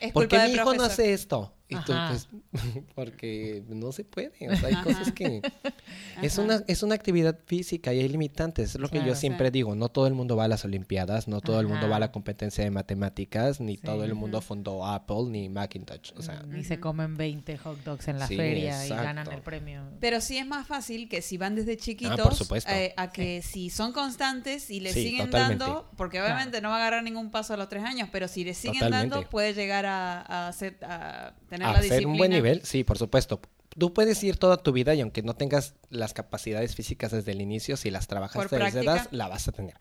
[0.00, 1.52] Es ¿por qué mi hijo no hace esto?
[1.80, 2.08] Y tú, Ajá.
[2.10, 2.28] pues,
[2.94, 4.32] porque no se puede.
[4.50, 4.84] O sea, hay Ajá.
[4.84, 5.42] cosas que...
[6.22, 6.42] Es Ajá.
[6.46, 8.74] una, es una actividad física y hay limitantes.
[8.74, 9.18] Es lo que yo Claro.
[9.18, 9.74] siempre digo.
[9.74, 12.06] No todo el mundo va a las Olimpiadas, no todo el mundo va a la
[12.06, 12.12] Ajá.
[12.12, 13.82] competencia de matemáticas, ni Sí.
[13.82, 16.12] todo el mundo fundó Apple ni Macintosh.
[16.16, 19.02] O sea, y se comen 20 hot dogs en la Sí, feria exacto.
[19.02, 19.82] y ganan el premio.
[20.00, 22.70] Pero sí es más fácil que si van desde chiquitos, Ah, por supuesto.
[22.70, 25.64] eh, a que si son constantes y le Sí, siguen totalmente.
[25.64, 28.44] dando, porque obviamente no va a agarrar ningún paso a los tres años, pero si
[28.44, 29.14] le siguen Totalmente.
[29.16, 32.12] dando, puede llegar a, a hacer, a tener la hacer disciplina.
[32.12, 33.40] un buen nivel, sí, por supuesto.
[33.76, 37.40] Tú puedes ir toda tu vida y aunque no tengas las capacidades físicas desde el
[37.40, 39.74] inicio, si las trabajas Por desde edad, la vas a tener.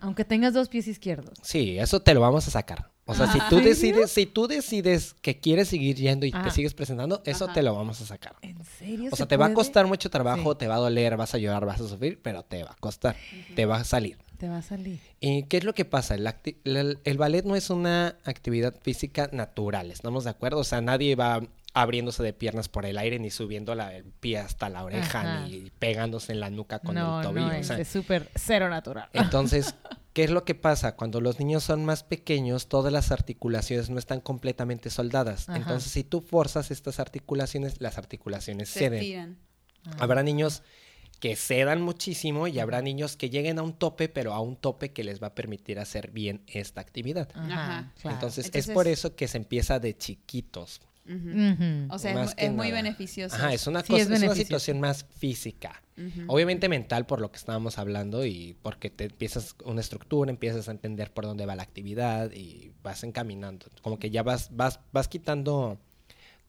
[0.00, 1.36] Aunque tengas dos pies izquierdos.
[1.42, 2.90] Sí, eso te lo vamos a sacar.
[3.04, 3.48] O sea, si Ajá.
[3.48, 6.50] tú decides, si tú decides que quieres seguir yendo y te Ah.
[6.50, 7.54] sigues presentando, eso Ajá.
[7.54, 8.34] te lo vamos a sacar.
[8.42, 9.08] ¿En serio?
[9.08, 10.58] O se sea, te va a costar mucho trabajo, Sí.
[10.58, 13.16] te va a doler, vas a llorar, vas a sufrir, pero te va a costar,
[13.54, 14.18] te va a salir.
[14.38, 15.00] Te va a salir.
[15.20, 16.14] ¿Y qué es lo que pasa?
[16.14, 20.58] El, acti- el- el ballet no es una actividad física natural, ¿estamos de acuerdo?
[20.58, 21.40] O sea, nadie va
[21.74, 25.46] abriéndose de piernas por el aire, ni subiendo la, el pie hasta la oreja, Ajá.
[25.46, 27.46] ni pegándose en la nuca con no, el tobillo.
[27.48, 29.10] no, o es sea, es súper cero natural.
[29.12, 29.74] entonces,
[30.14, 30.96] ¿qué es lo que pasa?
[30.96, 35.50] Cuando los niños son más pequeños, todas las articulaciones no están completamente soldadas.
[35.50, 35.58] Ajá.
[35.58, 38.94] Entonces, si tú forzas estas articulaciones, las articulaciones Se ceden.
[39.00, 39.38] estiran.
[39.84, 39.96] Ah.
[39.98, 40.62] Habrá niños
[41.26, 44.92] que cedan muchísimo y habrá niños que lleguen a un tope, pero a un tope
[44.92, 47.28] que les va a permitir hacer bien esta actividad.
[47.34, 48.16] Ajá, claro.
[48.16, 50.80] Entonces, es por eso que se empieza de chiquitos.
[51.90, 53.34] O sea, es, Más muy beneficioso.
[53.34, 55.82] Ajá, es una Sí, cosa, es es, una situación más física.
[56.28, 60.70] Obviamente mental por lo que estábamos hablando y porque te empiezas una estructura, empiezas a
[60.70, 63.66] entender por dónde va la actividad y vas encaminando.
[63.82, 65.80] Como que ya vas, vas, vas quitando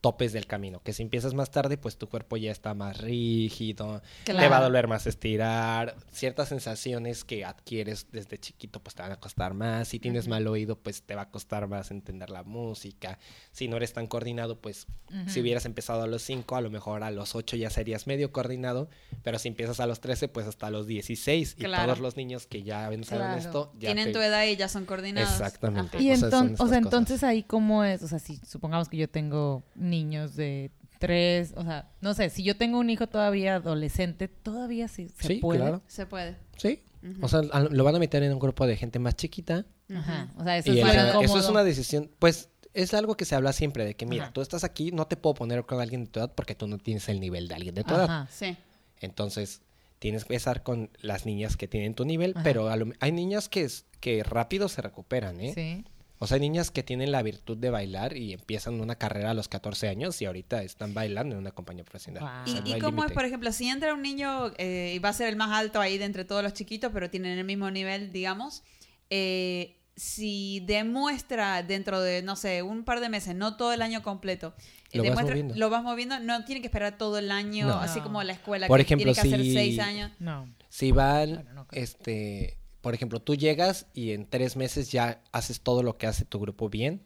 [0.00, 0.80] topes del camino.
[0.82, 4.62] Que si empiezas más tarde, pues tu cuerpo ya está más rígido, te va a
[4.62, 5.96] doler más estirar.
[6.12, 9.88] Ciertas sensaciones que adquieres desde chiquito, pues te van a costar más.
[9.88, 13.18] Si tienes mal oído, pues te va a costar más entender la música.
[13.52, 14.86] Si no eres tan coordinado, pues
[15.26, 18.30] si hubieras empezado a los 5, a lo mejor a los 8 ya serías medio
[18.32, 18.88] coordinado.
[19.22, 21.56] Pero si empiezas a los 13, pues hasta los 16.
[21.58, 23.38] Y todos los niños que ya ven Claro.
[23.38, 25.30] esto, ya Tienen te- tu edad y ya son coordinados.
[25.32, 25.96] Exactamente.
[25.96, 26.02] Ajá.
[26.04, 28.88] Y O sea, son enton- o sea, entonces ahí cómo es, o sea, si supongamos
[28.88, 33.06] que yo tengo niños de tres, o sea, no sé, si yo tengo un hijo
[33.06, 35.60] todavía adolescente, todavía sí se Sí, puede.
[35.60, 35.82] claro.
[35.86, 36.36] Se puede.
[36.56, 36.82] Sí.
[37.20, 39.64] O sea, lo van a meter en un grupo de gente más chiquita.
[39.94, 40.28] Ajá.
[40.36, 41.38] O sea, eso Y es eso cómodo.
[41.38, 44.32] es una decisión, pues es algo que se habla siempre de que, mira, Ajá.
[44.32, 46.78] tú estás aquí, no te puedo poner con alguien de tu edad porque tú no
[46.78, 48.04] tienes el nivel de alguien de tu edad.
[48.04, 48.28] Ajá.
[48.30, 48.56] Sí.
[49.00, 49.62] Entonces,
[50.00, 52.42] tienes que empezar con las niñas que tienen tu nivel, Ajá.
[52.42, 55.52] pero a lo- hay niñas que, es- que rápido se recuperan, ¿eh?
[55.54, 55.84] Sí.
[56.20, 59.34] O sea, hay niñas que tienen la virtud de bailar y empiezan una carrera a
[59.34, 62.22] los 14 años y ahorita están bailando en una compañía profesional.
[62.22, 62.42] Guau.
[62.44, 64.98] O sea, ¿Y, no y cómo es, por ejemplo, si entra un niño eh, y
[64.98, 67.44] va a ser el más alto ahí de entre todos los chiquitos, pero tienen el
[67.44, 68.62] mismo nivel, digamos,
[69.10, 74.02] eh, si demuestra dentro de, no sé, un par de meses, no todo el año
[74.02, 74.54] completo,
[74.92, 75.54] eh, Lo vas moviendo.
[75.56, 77.74] lo vas moviendo, no tiene que esperar todo el año, No.
[77.80, 78.04] así No.
[78.04, 80.12] como la escuela, Por que ejemplo, tiene que hacer si- seis años.
[80.20, 80.48] No.
[80.68, 85.82] Si van, no este, por ejemplo, tú llegas y en tres meses ya haces todo
[85.82, 87.02] lo que hace tu grupo bien,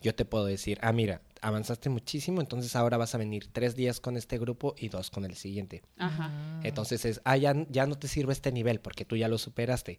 [0.00, 3.98] yo te puedo decir, ah, mira, avanzaste muchísimo, entonces ahora vas a venir tres días
[4.00, 5.82] con este grupo y dos con el siguiente.
[5.98, 6.30] Ajá.
[6.62, 9.98] Entonces es, ah, ya, ya no te sirve este nivel porque tú ya lo superaste.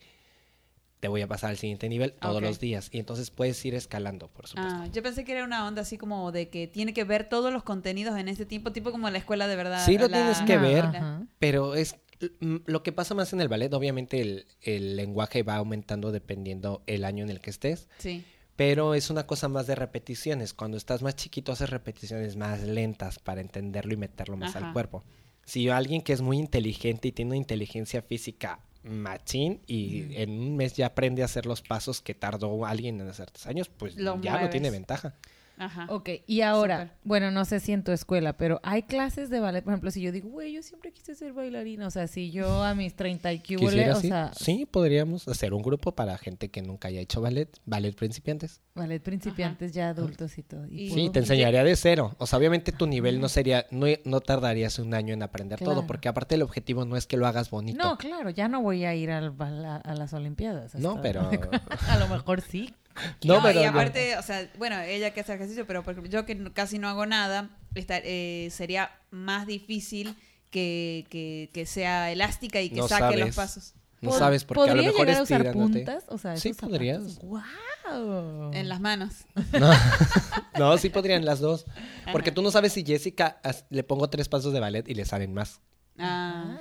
[1.00, 2.90] Te voy a pasar al siguiente nivel todos los días.
[2.92, 4.80] Y entonces puedes ir escalando, por supuesto.
[4.82, 7.54] Ah, yo pensé que era una onda así como de que tiene que ver todos
[7.54, 9.86] los contenidos en este tiempo, tipo como la escuela de verdad.
[9.86, 11.28] Sí lo la- tienes que ver, ajá.
[11.38, 11.98] Pero es
[12.40, 17.06] lo que pasa más en el ballet, obviamente el, el lenguaje va aumentando dependiendo el
[17.06, 18.24] año en el que estés, Sí.
[18.56, 20.54] pero es una cosa más de repeticiones.
[20.54, 24.68] Cuando estás más chiquito haces repeticiones más lentas para entenderlo y meterlo más Ajá.
[24.68, 25.04] al cuerpo.
[25.46, 30.56] Si alguien que es muy inteligente y tiene una inteligencia física machín y en un
[30.56, 33.96] mes ya aprende a hacer los pasos que tardó alguien en hacer tres años, pues
[33.98, 35.16] Lo ya no tiene ventaja.
[35.58, 35.88] Ajá.
[35.90, 39.64] Ok, y ahora, bueno, no sé si en tu escuela, pero hay clases de ballet,
[39.64, 42.64] por ejemplo, si yo digo, güey, yo siempre quise ser bailarina, o sea, si yo
[42.64, 44.08] a mis 30 y que o sí.
[44.08, 48.62] sea, sí, podríamos hacer un grupo para gente que nunca haya hecho ballet, ballet principiantes.
[48.76, 50.66] ballet principiantes ya adultos y todo.
[50.68, 52.16] Y- Sí, te enseñaría de cero.
[52.20, 55.74] O sea, obviamente tu nivel no sería, no, no tardarías un año en aprender Claro.
[55.76, 57.78] todo, porque aparte el objetivo no es que lo hagas bonito.
[57.84, 60.76] No, claro, ya no voy a ir al a, a las Olimpiadas.
[60.76, 61.30] No, pero...
[61.90, 62.74] a lo mejor sí.
[63.24, 63.70] No, No, pero y no.
[63.70, 66.88] aparte, o sea, bueno, ella que hace ejercicio, pero por ejemplo, yo que casi no
[66.90, 70.16] hago nada, eh, sería más difícil
[70.50, 73.74] que, que, que sea elástica y que No saque los pasos.
[74.00, 76.04] No Pod- sabes, porque a lo ¿podría mejor llegar a usar puntas?
[76.10, 77.18] O sea, Sí, podrías.
[77.20, 78.52] ¡Guau!
[78.54, 79.26] En las manos.
[79.60, 79.72] No.
[80.60, 81.66] no, sí podrían las dos.
[82.12, 82.36] Porque Ajá.
[82.36, 85.62] tú no sabes si Jessica le pongo tres pasos de ballet y le salen más.
[85.98, 86.58] Ah.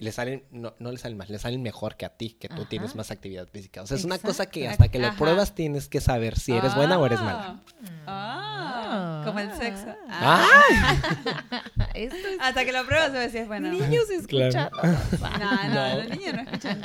[0.00, 0.02] Ah.
[0.02, 2.48] Y le salen, no, no le salen más, le salen mejor que a ti, que
[2.48, 2.68] tú Ajá.
[2.70, 3.82] tienes más actividad física.
[3.82, 5.16] O sea, es una cosa que hasta que lo Ajá.
[5.18, 7.60] pruebas tienes que saber si eres buena o eres mala.
[8.06, 9.94] Ah, como el sexo.
[10.08, 10.42] ¡Ah!
[11.94, 13.60] Esto es Hasta que lo pruebas, sabes si es no.
[13.60, 14.70] niños escuchando.
[14.82, 15.96] No, no, No.
[16.02, 16.82] los niños no escuchan.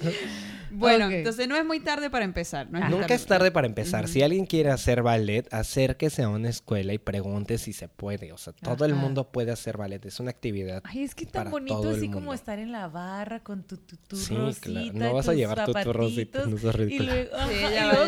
[0.78, 2.70] Bueno, entonces no es muy tarde para empezar.
[2.70, 4.08] No es muy Nunca es tarde para empezar.
[4.08, 8.32] Si alguien quiere hacer ballet, acérquese a una escuela y pregunte si se puede.
[8.32, 10.04] O sea, todo el mundo puede hacer ballet.
[10.06, 10.82] Es una actividad.
[10.84, 13.96] Ay, es que tan para bonito así como estar en la barra con tu, tu,
[13.96, 14.92] tu Sí, rosita claro.
[14.94, 17.54] No vas a tus llevar tu- tu rosita, zapatitos, no seas y luego, Sí,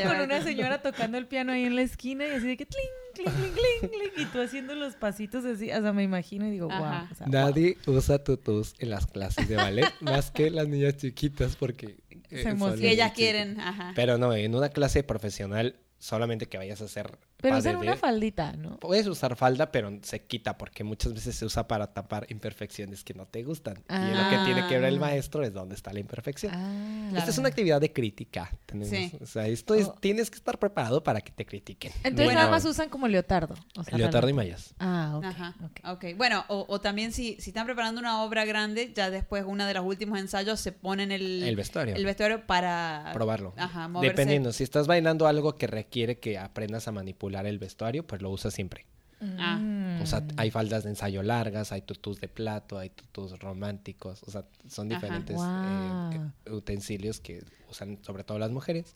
[0.02, 2.66] y con una señora tocando el piano ahí en la esquina y así de que
[2.66, 6.46] tling, cling, cling, cling, cling, y tú haciendo los pasitos así, o sea, me imagino
[6.46, 7.00] y digo, Ajá.
[7.02, 7.08] wow.
[7.10, 11.56] O sea, Nadie usa tutus en las clases de ballet más que las niñas chiquitas
[11.56, 11.96] porque...
[12.30, 12.80] eh, Se emocionan.
[12.80, 13.92] Que ellas quieren, ajá.
[13.94, 18.52] Pero no, en una clase profesional solamente que vayas a hacer Pero usar una faldita,
[18.52, 18.78] ¿no?
[18.78, 23.14] Puedes usar falda, pero se quita porque muchas veces se usa para tapar imperfecciones que
[23.14, 23.76] no te gustan.
[23.88, 25.00] Y lo que tiene que ver el Ah.
[25.00, 26.52] maestro es dónde está la imperfección.
[26.54, 28.50] Ah, Esta es una actividad de crítica.
[28.66, 29.12] Tenemos, Sí.
[29.20, 29.96] O sea, esto es, Oh.
[30.00, 31.92] tienes que estar preparado para que te critiquen.
[32.04, 33.54] Entonces Ni nada más usan como leotardo.
[33.76, 34.74] O sea, Leotardo y mallas.
[34.78, 35.24] Ah, ok.
[35.24, 35.80] Ajá, ok.
[35.92, 36.04] ok.
[36.16, 39.74] Bueno, o, o también si, si están preparando una obra grande, ya después una de
[39.74, 41.94] los últimos ensayos se ponen el, El vestuario.
[41.96, 43.54] el vestuario para Probarlo.
[43.56, 44.10] Ajá, moverse.
[44.12, 48.30] Dependiendo, si estás bailando algo que requiere que aprendas a manipular el vestuario, pues lo
[48.30, 48.86] usas siempre.
[49.20, 49.98] Ah.
[50.02, 54.30] O sea, hay faldas de ensayo largas, hay tutús de plato, hay tutús románticos, o
[54.30, 58.94] sea, son diferentes eh, eh, utensilios que usan sobre todo las mujeres.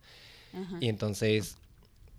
[0.53, 0.79] Ajá.
[0.81, 1.57] Y entonces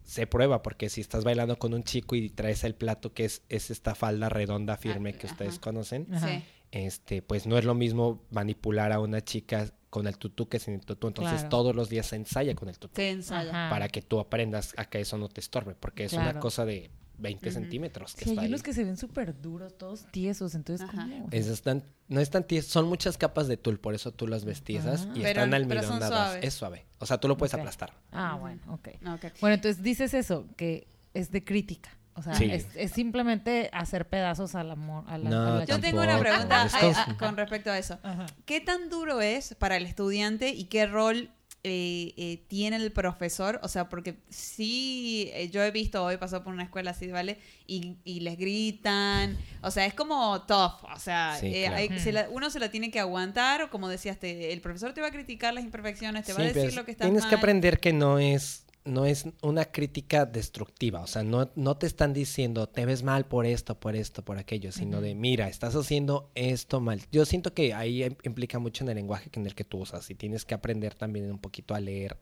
[0.04, 3.42] se prueba, porque si estás bailando con un chico y traes el plato que es,
[3.48, 6.42] es esta falda redonda firme Ah, que ustedes conocen, Ajá.
[6.72, 10.74] Este, pues no es lo mismo manipular a una chica con el tutú que sin
[10.74, 11.08] el tutú.
[11.10, 11.50] Entonces Claro.
[11.50, 13.52] todos los días se ensaya con el tutú Se ensaya.
[13.52, 13.70] Ajá.
[13.70, 16.90] para que tú aprendas a que eso no te estorbe, porque es una cosa de
[17.20, 17.54] 20 Ujú.
[17.60, 18.16] centímetros.
[18.16, 18.52] Que Sí, está hay ahí.
[18.52, 21.04] unos que se ven súper duros, todos tiesos, entonces Ajá.
[21.04, 21.28] ¿cómo?
[21.30, 24.64] Es- están- no están tiesas, son muchas capas de tul, por eso tú las ves
[24.64, 25.12] tiesas Ah.
[25.16, 26.40] y Pero- están pero son almidonadas.
[26.44, 26.88] Es suave.
[26.98, 27.94] O sea, tú lo puedes aplastar.
[28.12, 28.88] Ah, bueno, ok.
[29.14, 29.26] Ok.
[29.42, 31.92] Bueno, entonces dices eso, que es de crítica.
[32.16, 32.46] O sea, Sí.
[32.52, 35.04] es, es simplemente hacer pedazos al amor.
[35.08, 37.98] A la, No, a la Yo tengo una pregunta eh, con respecto a eso.
[38.04, 38.26] Ajá.
[38.46, 41.32] ¿Qué tan duro es para el estudiante y qué rol
[41.66, 43.60] eh, eh, tiene el profesor?
[43.64, 47.40] O sea, porque sí, eh, yo he visto hoy, pasó por una escuela así, ¿vale?
[47.68, 49.38] Y, y les gritan.
[49.62, 50.84] O sea, es como tough.
[50.94, 51.76] O sea, Sí, eh, claro.
[51.78, 53.62] hay- se la- uno se la tiene que aguantar.
[53.64, 56.44] O como decías, te- el profesor te va a criticar las imperfecciones, te va a
[56.44, 57.30] decir lo que está Tienes mal.
[57.30, 61.02] que aprender que no es, no es una crítica destructiva.
[61.02, 64.38] O sea, no, no te están diciendo te ves mal por esto, por esto, por
[64.38, 67.02] aquello, sino de mira, estás haciendo esto mal.
[67.12, 69.80] Yo siento que ahí im- implica mucho en el lenguaje que en el que tú
[69.80, 72.18] usas y tienes que aprender también un poquito a leer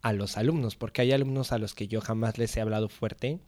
[0.00, 3.38] a los alumnos, porque hay alumnos a los que yo jamás les he hablado fuerte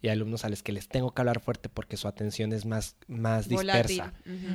[0.00, 2.64] y hay alumnos a los que les tengo que hablar fuerte porque su atención es
[2.64, 4.14] más, más dispersa.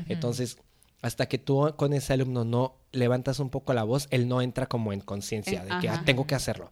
[0.09, 0.57] Entonces,
[1.03, 4.65] hasta que tú con ese alumno no levantas un poco la voz, él no entra
[4.65, 5.89] como en conciencia En- de que.
[5.89, 6.71] "Ah, tengo que hacerlo.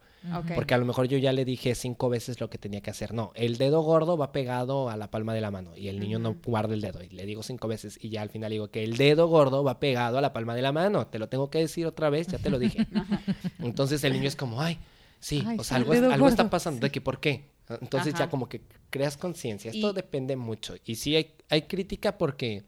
[0.55, 3.11] Porque a lo mejor yo ya le dije cinco veces lo que tenía que hacer.
[3.13, 6.19] No, el dedo gordo va pegado a la palma de la mano y el niño
[6.19, 7.01] no guarda el dedo.
[7.03, 9.79] Y le digo cinco veces y ya al final digo que el dedo gordo va
[9.79, 11.07] pegado a la palma de la mano.
[11.07, 12.85] Te lo tengo que decir otra vez, ya te lo dije.
[13.59, 14.77] Entonces el niño es como, ay,
[15.19, 16.77] sí, Ay, o sea, algo, algo está pasando.
[16.77, 16.81] sí.
[16.83, 17.49] ¿De que por qué?
[17.81, 18.25] Entonces Ajá.
[18.25, 19.71] ya como que creas conciencia.
[19.71, 20.75] Esto Y- depende mucho.
[20.85, 22.63] Y sí hay, hay crítica porque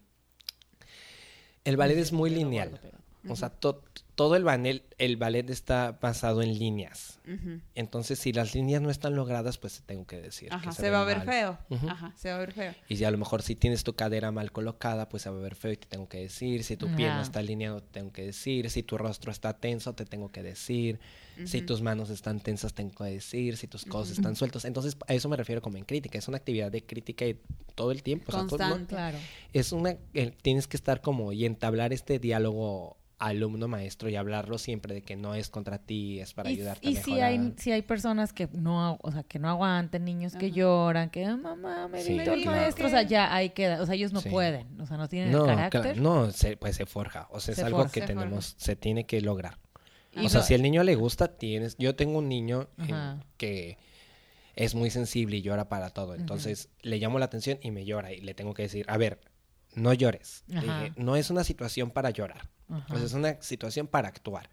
[1.65, 2.79] el ballet es muy lineal.
[3.29, 3.81] O sea, to-
[4.15, 7.19] todo el ballet, el ballet está basado en líneas.
[7.73, 10.49] Entonces, si las líneas no están logradas, pues te tengo que decir.
[10.49, 11.25] que Ajá, se, ven va a ver mal.
[11.27, 11.57] feo.
[11.89, 12.75] Ajá, se va a ver feo.
[12.89, 15.41] Y si a lo mejor si tienes tu cadera mal colocada, pues se va a
[15.41, 16.63] ver feo y te tengo que decir.
[16.65, 18.69] Si tu pie no está alineado, te tengo que decir.
[18.69, 20.99] Si tu rostro está tenso, te tengo que decir.
[21.45, 23.57] Si tus manos están tensas, tengo que decir.
[23.57, 24.65] Si tus codos están sueltos.
[24.65, 26.17] Entonces, a eso me refiero como en crítica.
[26.17, 27.37] Es una actividad de crítica y
[27.75, 28.25] todo el tiempo.
[28.27, 28.95] O sea, todo- no- Constante.
[28.95, 29.17] Claro.
[29.53, 34.57] es una eh, tienes que estar como y entablar este diálogo alumno maestro y hablarlo
[34.57, 37.53] siempre de que no es contra ti es para y ayudarte y a si hay,
[37.57, 41.37] si hay personas que no, o sea, que no aguantan, niños que lloran, que "Ah,
[41.37, 42.57] mamá me Sí, gritó el claro.
[42.59, 44.29] maestro, o sea, ya ahí queda, o sea, ellos no Sí.
[44.29, 46.01] pueden, o sea, no tienen no el carácter.
[46.01, 47.93] no se, pues se forja o sea es algo forja.
[47.93, 49.57] que Se tenemos se tiene que lograr
[50.15, 52.69] Y o sea si al niño le gusta tienes yo tengo un niño
[53.37, 53.77] que
[54.55, 56.13] es muy sensible y llora para todo.
[56.15, 59.19] Entonces le llamo la atención y me llora y le tengo que decir a ver
[59.75, 60.83] no llores Le Ajá.
[60.83, 62.51] dije, no es una situación para llorar
[62.95, 64.49] sea, es una situación para actuar.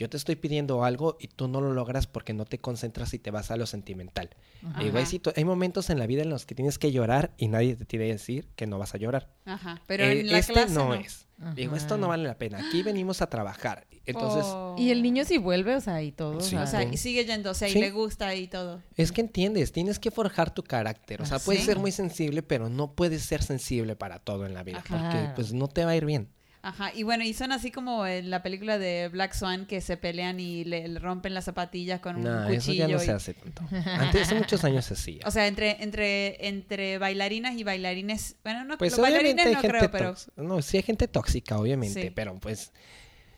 [0.00, 3.18] Yo te estoy pidiendo algo y tú no lo logras porque no te concentras y
[3.18, 4.30] te vas a lo sentimental.
[4.66, 4.82] Ajá.
[4.82, 4.98] Digo,
[5.36, 8.06] hay, momentos en la vida en los que tienes que llorar y nadie te tiene
[8.06, 9.28] que decir que no vas a llorar.
[9.44, 10.94] Ajá, pero Eh, en la este clase no, no.
[10.94, 11.26] es.
[11.54, 12.66] Digo, esto no vale la pena.
[12.66, 13.86] Aquí venimos a trabajar.
[14.06, 14.74] Entonces, Oh.
[14.78, 16.40] Y el niño sí vuelve, o sea, y todo.
[16.40, 16.56] Sí.
[16.56, 17.76] o sea, y sigue yendo, o sea, Sí.
[17.76, 18.80] y le gusta y todo.
[18.96, 21.20] es que entiendes, tienes que forjar tu carácter.
[21.20, 24.54] O sea, Ah, puedes ser muy sensible, pero no puedes ser sensible para todo en
[24.54, 24.78] la vida.
[24.78, 25.10] Ajá.
[25.10, 26.28] Porque pues no te va a ir bien.
[26.62, 29.96] Ajá, y bueno, y son así como en la película de Black Swan que se
[29.96, 32.58] pelean y le, le rompen las zapatillas con un No, cuchillo.
[32.58, 33.62] eso ya no y- se hace tanto.
[33.86, 35.22] Antes, hace muchos años se hacía.
[35.24, 38.36] O sea, entre, entre, entre bailarinas y bailarines.
[38.44, 40.14] Bueno, no, Pues los bailarines no creo, pero.
[40.36, 42.10] No, sí hay gente tóxica, obviamente, Sí.
[42.10, 42.72] pero pues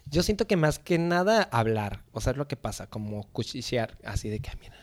[0.07, 3.97] yo siento que más que nada hablar, o sea, es lo que pasa, como cuchichear,
[4.05, 4.75] así de que "Ah, mira.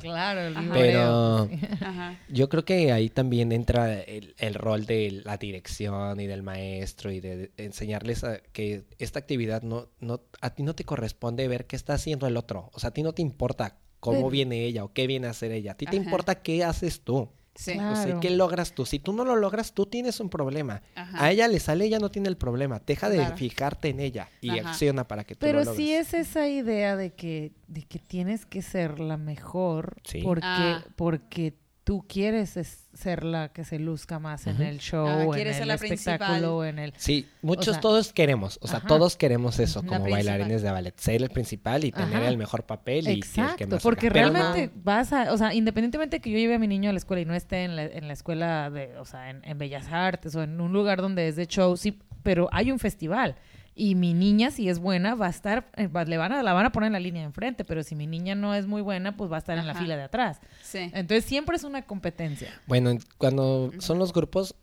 [0.00, 0.54] Claro, el.
[0.72, 1.48] Pero.
[1.80, 2.18] Ajá.
[2.28, 7.10] yo creo que ahí también entra el, el rol de la dirección y del maestro
[7.12, 11.66] y de enseñarles a que esta actividad no, no, a ti no te corresponde ver
[11.66, 12.70] qué está haciendo el otro.
[12.72, 15.30] O sea, a ti no te importa cómo Pero- viene ella o qué viene a
[15.30, 15.72] hacer ella.
[15.72, 17.28] A ti te importa qué haces tú.
[17.54, 17.74] Sí.
[17.74, 17.92] Claro.
[17.92, 18.86] O sea, ¿qué logras tú?
[18.86, 20.80] Si tú no lo logras, tú tienes un problema.
[20.94, 21.24] Ajá.
[21.24, 22.80] A ella le sale, ella no tiene el problema.
[22.86, 23.36] Deja de Claro.
[23.36, 24.70] fijarte en ella y Ajá.
[24.70, 25.76] acciona para que tú Pero lo logres.
[25.76, 30.22] sí es esa idea de que, de que tienes que ser la mejor Sí.
[30.22, 30.84] porque, Ah.
[30.96, 35.32] porque tú quieres es- ser la que se luzca más en el show, Ah, en
[35.32, 36.92] ser el la espectáculo, en el...
[36.96, 38.86] Sí, muchos sea, todos queremos, o sea, ajá.
[38.86, 40.26] todos queremos eso La como principal.
[40.26, 42.28] bailarines de ballet, ser el principal y tener Ajá.
[42.28, 44.10] el mejor papel y, y el que Exacto, más porque.
[44.10, 46.98] Pero realmente vas a, o sea, independientemente que yo lleve a mi niño a la
[46.98, 49.88] escuela y no esté en la, en la escuela de, o sea, en, en Bellas
[49.90, 53.34] Artes o en un lugar donde es de show, sí, pero hay un festival
[53.74, 56.52] y mi niña si es buena va a estar, eh, va- le van a, la
[56.52, 58.82] van a poner en la línea de enfrente, pero si mi niña no es muy
[58.82, 60.40] buena, pues va a estar en la fila de atrás.
[60.62, 60.90] Sí.
[60.92, 62.48] Entonces siempre es una competencia.
[62.66, 64.54] Bueno, en- cuando son los grupos.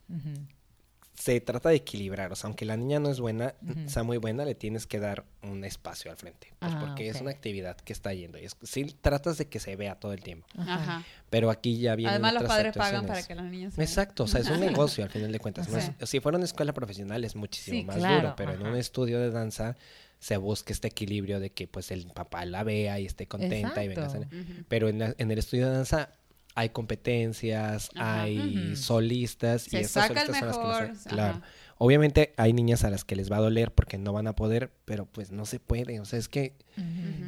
[1.19, 3.53] Se trata de equilibrar, o sea, aunque la niña no es buena,
[3.87, 7.19] sea muy buena, le tienes que dar un espacio al frente, pues Ah, porque es
[7.19, 10.21] una actividad que está yendo y es, sí tratas de que se vea todo el
[10.23, 11.03] tiempo, Ajá.
[11.29, 13.89] Pero aquí ya vienen Además, los otras padres pagan para que los niños se vean.
[13.89, 15.67] Exacto, o sea, es un negocio al final de cuentas.
[15.69, 15.91] no Sí.
[15.99, 18.75] es- si fuera una escuela profesional es muchísimo Sí, más claro, duro, pero en un
[18.77, 19.75] estudio de danza
[20.19, 23.87] se busca este equilibrio de que pues el papá la vea y esté contenta y
[23.89, 24.27] venga a Ujú.
[24.69, 26.09] Pero en, la- en el estudio de danza
[26.55, 28.23] hay competencias, Ajá.
[28.23, 31.41] hay solistas Se y estas saca el solistas son las que se- Claro.
[31.77, 34.71] Obviamente hay niñas a las que les va a doler porque no van a poder,
[34.85, 35.99] pero pues no se puede.
[36.01, 36.55] O sea, es que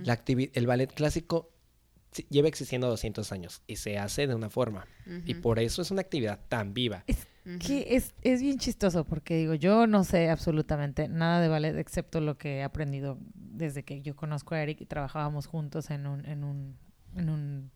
[0.03, 1.49] la el ballet clásico
[2.29, 4.85] lleva existiendo 200 años y se hace de una forma.
[5.25, 7.05] Y por eso es una actividad tan viva.
[7.45, 7.57] Ujú.
[7.59, 12.19] Que es, es bien chistoso porque digo, yo no sé absolutamente nada de ballet excepto
[12.19, 16.25] lo que he aprendido desde que yo conozco a Eric y trabajábamos juntos en un,
[16.25, 16.77] en un,
[17.15, 17.71] en un,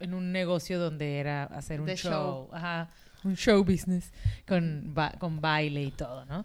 [0.00, 2.48] en un negocio donde era hacer un show, show.
[2.52, 2.88] Ajá,
[3.24, 4.12] un show business
[4.46, 6.44] con, ba- con baile y todo, ¿no?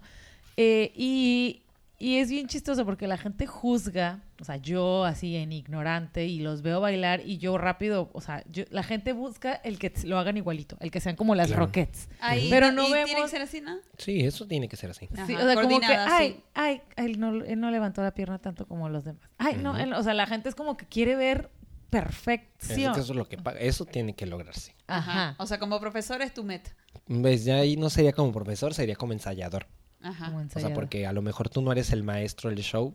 [0.56, 1.62] Eh, y,
[1.98, 6.40] y es bien chistoso porque la gente juzga, o sea, yo así en ignorante y
[6.40, 10.18] los veo bailar y yo rápido, o sea, yo- la gente busca el que lo
[10.18, 11.66] hagan igualito, el que sean como las Claro.
[11.66, 12.08] Rockets.
[12.20, 13.76] Ahí- Pero no y tiene que vemos- ser así, ¿no?
[13.98, 15.08] Sí, eso tiene que ser así.
[15.14, 16.40] Ajá, Sí, o sea, como que, ay, sí.
[16.54, 19.22] ay, él no, él no levantó la pierna tanto como los demás.
[19.38, 19.80] Ay, no, Ujú.
[19.80, 21.50] él- o sea, la gente es como que quiere ver
[21.92, 22.92] perfección.
[22.92, 24.74] eso es lo que eso tiene que lograrse.
[24.86, 25.36] Ajá.
[25.38, 26.74] O sea, como profesor es tu meta.
[27.06, 29.66] Pues ya ahí no sería como profesor, sería como ensayador.
[30.00, 30.30] Ajá.
[30.30, 32.94] Como O sea, porque a lo mejor tú no eres el maestro del show,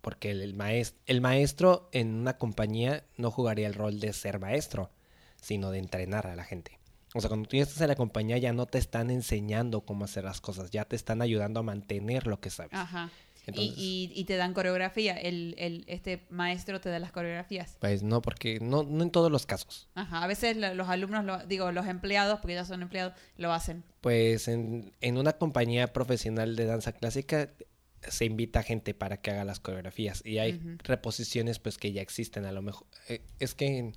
[0.00, 4.92] porque el, maestro, el maestro en una compañía no jugaría el rol de ser maestro,
[5.40, 6.78] sino de entrenar a la gente.
[7.14, 10.04] O sea, cuando tú ya estás en la compañía ya no te están enseñando cómo
[10.04, 12.74] hacer las cosas, ya te están ayudando a mantener lo que sabes.
[12.74, 13.10] Ajá.
[13.46, 15.14] Entonces- y, y, y te dan coreografía.
[15.16, 17.76] El, el, este maestro te da las coreografías.
[17.80, 19.88] Pues no, porque no, no en todos los casos.
[19.94, 20.22] Ajá.
[20.24, 23.84] A veces lo- los alumnos, lo- digo, los empleados, porque ya son empleados, lo hacen.
[24.00, 27.50] Pues en, en una compañía profesional de danza clásica
[28.08, 32.44] se invita gente para que haga las coreografías y hay reposiciones pues que ya existen
[32.44, 32.86] a lo mejor.
[33.08, 33.92] eh, es que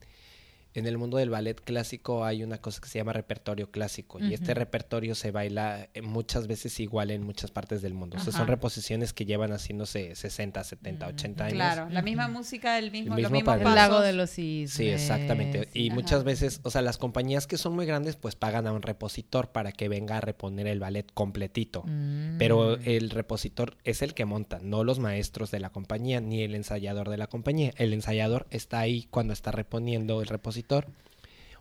[0.73, 4.33] en, el mundo del ballet clásico hay una cosa que se llama repertorio clásico y
[4.33, 8.17] este repertorio se baila eh, muchas veces igual en muchas partes del mundo.
[8.17, 11.53] O sea, son reposiciones que llevan haciéndose 60, 70, 80 años.
[11.53, 11.89] Claro.
[11.89, 14.73] La misma música, el mismo, El mismo lago de los cisnes.
[14.73, 15.69] Sí, exactamente.
[15.73, 15.95] Y Ajá.
[15.95, 19.51] muchas veces, o sea, las compañías que son muy grandes, pues pagan a un repositor
[19.51, 21.83] para que venga a reponer el ballet completito.
[21.85, 22.37] Mm.
[22.37, 26.55] Pero el repositor es el que monta, no los maestros de la compañía ni el
[26.55, 27.71] ensayador de la compañía.
[27.77, 30.58] El ensayador está ahí cuando está reponiendo el repositor.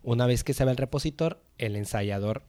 [0.02, 2.42] Una vez que se va el repositor, el ensayador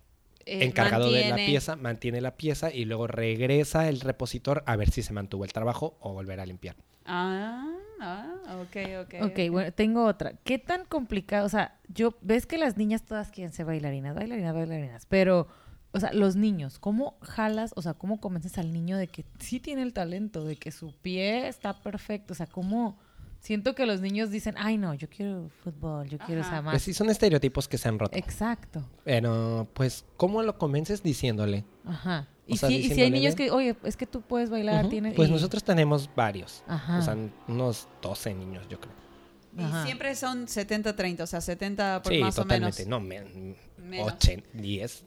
[0.45, 4.89] Eh, encargado de la pieza mantiene la pieza y luego regresa el repositor a ver
[4.89, 6.75] si se mantuvo el trabajo o volver a limpiar.
[7.05, 7.67] Ah,
[7.99, 9.13] ah, ok, ok.
[9.25, 10.33] Ok, bueno, tengo otra.
[10.43, 11.45] ¿Qué tan complicado?
[11.45, 15.47] O sea, yo, ves que las niñas todas quieren ser bailarinas, bailarinas, bailarinas, pero,
[15.91, 19.59] o sea, los niños, ¿cómo jalas, o sea, cómo convences al niño de que sí
[19.59, 22.33] tiene el talento, de que su pie está perfecto?
[22.33, 22.97] O sea, ¿cómo?
[23.39, 26.49] Siento que los niños dicen, ay, no, yo quiero fútbol, yo quiero Ajá.
[26.55, 26.73] esa más.
[26.73, 28.17] Pues sí, son estereotipos que se han roto.
[28.17, 28.83] Exacto.
[29.05, 31.63] Pero, pues, ¿cómo lo convences diciéndole?
[31.85, 32.27] Ajá.
[32.47, 34.81] O Y, sea, sí, y si hay niños que, oye, es que tú puedes bailar,
[34.81, 34.89] Ujú.
[34.89, 35.13] tienes...
[35.15, 36.63] Pues y- nosotros tenemos varios.
[36.67, 36.99] Ajá.
[36.99, 37.15] O sea,
[37.47, 38.93] unos 12 niños, yo creo.
[39.57, 39.85] Y Ajá.
[39.85, 42.83] siempre son 70-30, o sea, 70 por sí, más totalmente.
[42.83, 43.55] o No, men-
[43.89, 44.13] Menos.
[44.13, 45.03] 80, 10.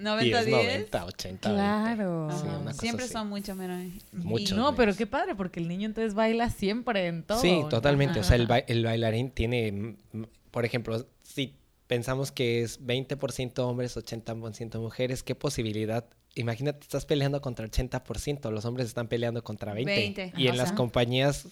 [0.00, 1.28] 90, 10, 90, 80.
[1.28, 1.38] 20.
[1.40, 2.26] Claro.
[2.26, 2.40] menos.
[2.40, 2.56] Sí, Ajá.
[2.58, 3.12] una cosa Siempre así.
[3.12, 3.82] son mucho menos.
[3.84, 7.40] Y Muchos no, pero qué padre, porque el niño entonces baila siempre en todo.
[7.40, 8.20] Sí, totalmente.
[8.20, 9.96] O sea, el, ba- el bailarín tiene,
[10.50, 11.54] por ejemplo, si
[11.86, 16.04] pensamos que es 20% hombres, 80% mujeres, ¿qué posibilidad?
[16.36, 19.92] Imagínate, estás peleando contra 80%, los hombres están peleando contra 20.
[19.94, 21.46] 20, y en las compañías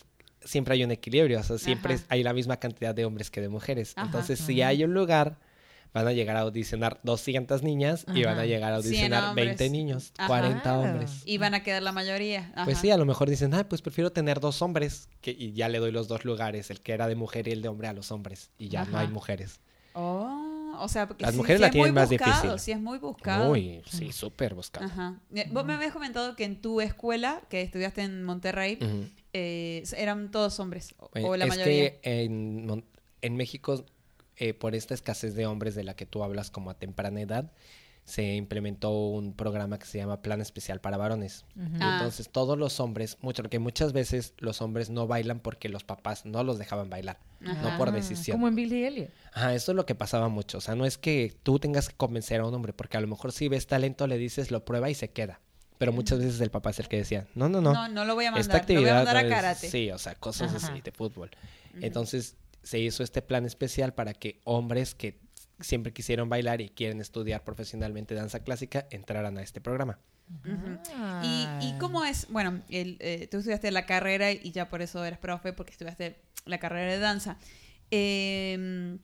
[0.45, 2.05] siempre hay un equilibrio, o sea, siempre Ajá.
[2.09, 3.93] hay la misma cantidad de hombres que de mujeres.
[3.95, 4.07] Ajá.
[4.07, 5.39] Entonces, si hay un lugar,
[5.95, 9.47] van a llegar a audicionar 200 niñas y van a llegar a 100 audicionar hombres.
[9.59, 10.29] 20 niños, Ajá.
[10.29, 10.81] 40 Claro.
[10.81, 11.23] hombres.
[11.27, 12.53] Y van a quedar la mayoría.
[12.65, 15.69] Pues sí, a lo mejor dicen, ah, pues prefiero tener dos hombres que, y ya
[15.69, 17.93] le doy los dos lugares, el que era de mujer y el de hombre a
[17.93, 19.61] los hombres y ya no hay mujeres.
[19.95, 22.59] Oh, o sea, porque Las mujeres sí la es tienen muy más buscado, difícil.
[22.59, 23.49] Sí, es muy buscado.
[23.51, 24.87] Muy, sí, súper buscado.
[24.87, 25.21] Ajá.
[25.35, 28.79] Eh, Vos me habías comentado que en tu escuela, que estudiaste en Monterrey,
[29.35, 32.01] eh, eran todos hombres, o- Eh, o la es mayoría.
[32.01, 32.25] que
[33.21, 33.85] en México,
[34.37, 37.53] eh, por esta escasez de hombres de la que tú hablas como a temprana edad,
[38.05, 41.45] se implementó un programa que se llama Plan Especial para Varones.
[41.57, 41.95] Ah.
[41.99, 46.25] entonces todos los hombres, mucho, porque muchas veces los hombres no bailan porque los papás
[46.27, 48.37] no los dejaban bailar, no por decisión.
[48.37, 49.11] Como en Billy Elliot.
[49.33, 50.59] Ajá, eso es lo que pasaba mucho.
[50.59, 53.07] O sea, no es que tú tengas que convencer a un hombre, porque a lo
[53.07, 55.41] mejor si ves talento le dices, lo prueba y se queda.
[55.79, 57.73] Pero muchas veces el papá es el que decía, no, no, no.
[57.73, 58.41] No, no lo voy a mandar.
[58.41, 59.69] Esta actividad lo voy a mandar a es- karate.
[59.71, 60.73] Sí, o sea, cosas Ajá.
[60.73, 61.31] así de fútbol.
[61.81, 65.21] Entonces se hizo este plan especial para que hombres que
[65.61, 69.99] siempre quisieron bailar y quieren estudiar profesionalmente danza clásica entraran a este programa.
[70.95, 71.59] Ah.
[71.61, 72.27] ¿Y, y cómo es?
[72.31, 76.21] Bueno, el, eh, tú estudiaste la carrera y ya por eso eres profe, porque estudiaste
[76.47, 77.37] la carrera de danza.
[77.91, 78.99] Eh,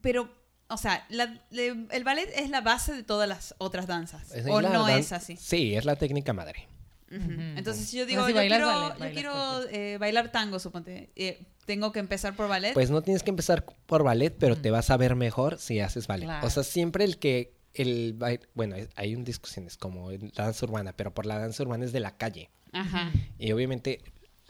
[0.00, 0.28] pero,
[0.68, 4.32] o sea, la- le- el ballet es la base de todas las otras danzas.
[4.34, 5.36] Es ¿O la no dan- es así?
[5.36, 6.66] Sí, es la técnica madre.
[7.08, 11.10] Entonces, si yo digo, si yo bailas quiero, ballet, yo quiero eh, bailar tango, suponte.
[11.16, 12.74] eh, ¿Tengo que empezar por ballet?
[12.74, 16.06] Pues no tienes que empezar por ballet, pero te vas a ver mejor si haces
[16.06, 16.26] ballet.
[16.26, 16.46] Claro.
[16.46, 20.64] O sea, siempre el que el baile, bueno, hay un discusiones como en la danza
[20.64, 22.50] urbana, pero por la danza urbana es de la calle.
[22.72, 23.10] Ajá.
[23.38, 24.00] Y obviamente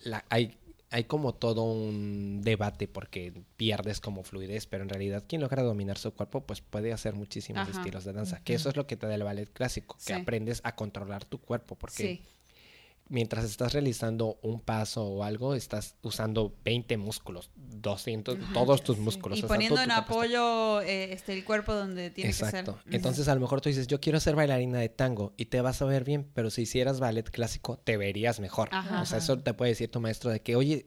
[0.05, 0.57] la, hay,
[0.91, 5.97] hay como todo un debate porque pierdes como fluidez, pero en realidad quien logra dominar
[5.99, 7.79] su cuerpo pues puede hacer muchísimos Ajá.
[7.79, 10.21] estilos de danza, que eso es lo que te da el ballet clásico, que Sí.
[10.21, 12.23] aprendes a controlar tu cuerpo, porque Sí.
[13.09, 19.03] Mientras estás realizando un paso o algo, estás usando 20 músculos, 200, todos tus Sí.
[19.03, 19.39] músculos.
[19.39, 22.77] Y o sea, poniendo en apoyo eh, este, el cuerpo donde tiene Exacto.
[22.79, 22.95] que ser.
[22.95, 25.81] Entonces a lo mejor tú dices, yo quiero ser bailarina de tango y te vas
[25.83, 28.69] a ver bien, pero si hicieras ballet clásico, te verías mejor.
[28.73, 29.03] Ajá.
[29.03, 30.87] O sea, eso te puede decir tu maestro de que, oye,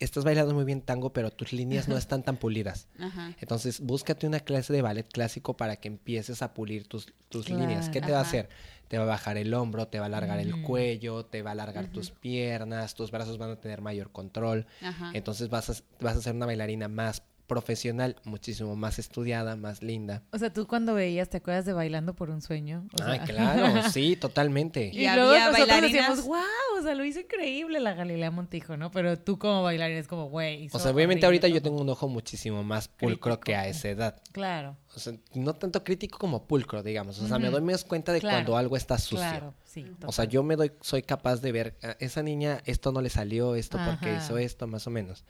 [0.00, 2.86] estás bailando muy bien tango, pero tus líneas no están tan pulidas.
[3.00, 3.34] Ajá.
[3.40, 7.88] Entonces, búscate una clase de ballet clásico para que empieces a pulir tus, tus líneas.
[7.88, 8.48] ¿Qué te va a hacer?
[8.88, 11.52] Te va a bajar el hombro, te va a alargar el cuello, te va a
[11.52, 14.66] alargar tus piernas, tus brazos van a tener mayor control.
[14.82, 15.10] Ajá.
[15.14, 20.22] Entonces vas a, vas a ser una bailarina más profesional, muchísimo más estudiada, más linda.
[20.30, 22.86] O sea, tú cuando veías, ¿te acuerdas de Bailando por un sueño?
[23.00, 24.90] O Ay, sea- claro, sí, totalmente.
[24.94, 28.30] Y Y, luego había nosotros bailarinas- decíamos, wow, o sea, lo hizo increíble la Galilea
[28.30, 28.92] Montijo, ¿no?
[28.92, 30.68] Pero tú como bailarina es como, güey.
[30.72, 31.70] O sea, obviamente ahorita yo todo".
[31.70, 34.22] tengo un ojo muchísimo más pulcro que a esa edad.
[34.32, 37.18] Claro, O sea, no tanto crítico como pulcro, digamos.
[37.20, 38.36] O sea, me doy más cuenta de Claro.
[38.36, 39.18] cuando algo está sucio.
[39.18, 39.86] claro, sí.
[40.04, 43.08] O sea, yo me doy, soy capaz de ver, "Ah, esa niña, esto no le
[43.10, 45.24] salió, esto porque hizo esto, más o menos.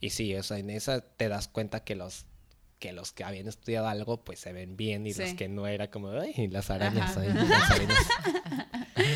[0.00, 2.26] Y sí, o sea, en esa te das cuenta que los
[2.78, 5.36] que los que habían estudiado algo, pues se ven bien, y los Sí.
[5.36, 7.98] que no era como, ay, las arañas, ay, las arañas.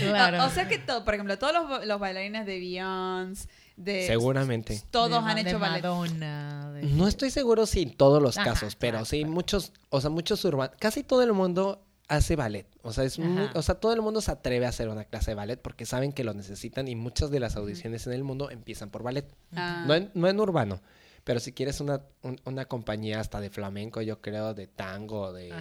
[0.03, 0.43] Claro.
[0.43, 4.07] O, o sea que todo, por ejemplo, todos los, ba- los bailarines de Beyoncé, de
[4.07, 4.83] Seguramente.
[4.91, 5.59] todos De han hecho.
[5.59, 6.73] Madonna.
[6.73, 9.33] de- No estoy seguro si en todos los Ajá, casos, pero claro, sí claro.
[9.33, 12.67] muchos, o sea, muchos urbanos, casi todo el mundo hace ballet.
[12.83, 15.31] O sea, es muy- o sea, todo el mundo se atreve a hacer una clase
[15.31, 18.51] de ballet porque saben que lo necesitan y muchas de las audiciones en el mundo
[18.51, 19.27] empiezan por ballet.
[19.57, 19.85] Ah.
[19.87, 20.81] No en, no en urbano,
[21.25, 25.55] pero si quieres una, un- una compañía hasta de flamenco, yo creo, de tango, de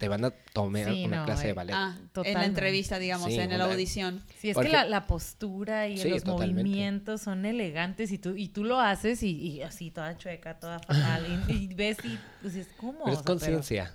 [0.00, 1.74] te van a tomar Sí, una no, clase de eh, ballet.
[1.76, 4.24] Ah, en la entrevista, digamos, Sí, en la audición.
[4.40, 6.64] Sí, es que la, postura y Sí, los totalmente.
[6.64, 10.80] movimientos son elegantes y tú, y tú lo haces y, y así toda chueca, toda
[10.80, 11.44] fatal.
[11.48, 13.04] y, y ves y dices, ¿cómo?
[13.04, 13.94] pero O es sea, conciencia.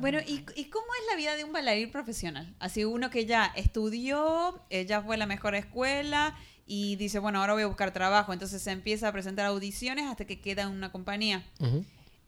[0.00, 2.54] Bueno, ¿y, ¿y cómo es la vida de un bailarín profesional?
[2.58, 7.40] Así uno que ya estudió, eh, ya fue a la mejor escuela y dice, bueno,
[7.40, 8.32] ahora voy a buscar trabajo.
[8.32, 11.44] Entonces se empieza a presentar audiciones hasta que queda en una compañía.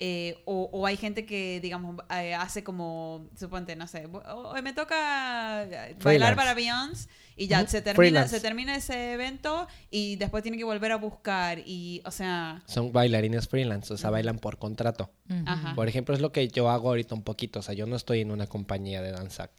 [0.01, 4.63] Eh, o, o hay gente que, digamos, eh, hace como, suponte, no sé, o- hoy
[4.63, 8.37] me toca eh, bailar para Beyoncé y ya se, termina, freelance.
[8.37, 12.93] se termina ese evento y después tiene que volver a buscar y, o sea, Son
[12.93, 15.11] bailarines freelance, o sea, bailan por contrato.
[15.47, 15.75] Ajá.
[15.75, 17.59] Por ejemplo, es lo que yo hago ahorita un poquito.
[17.59, 19.51] O sea, yo no estoy en una compañía de danza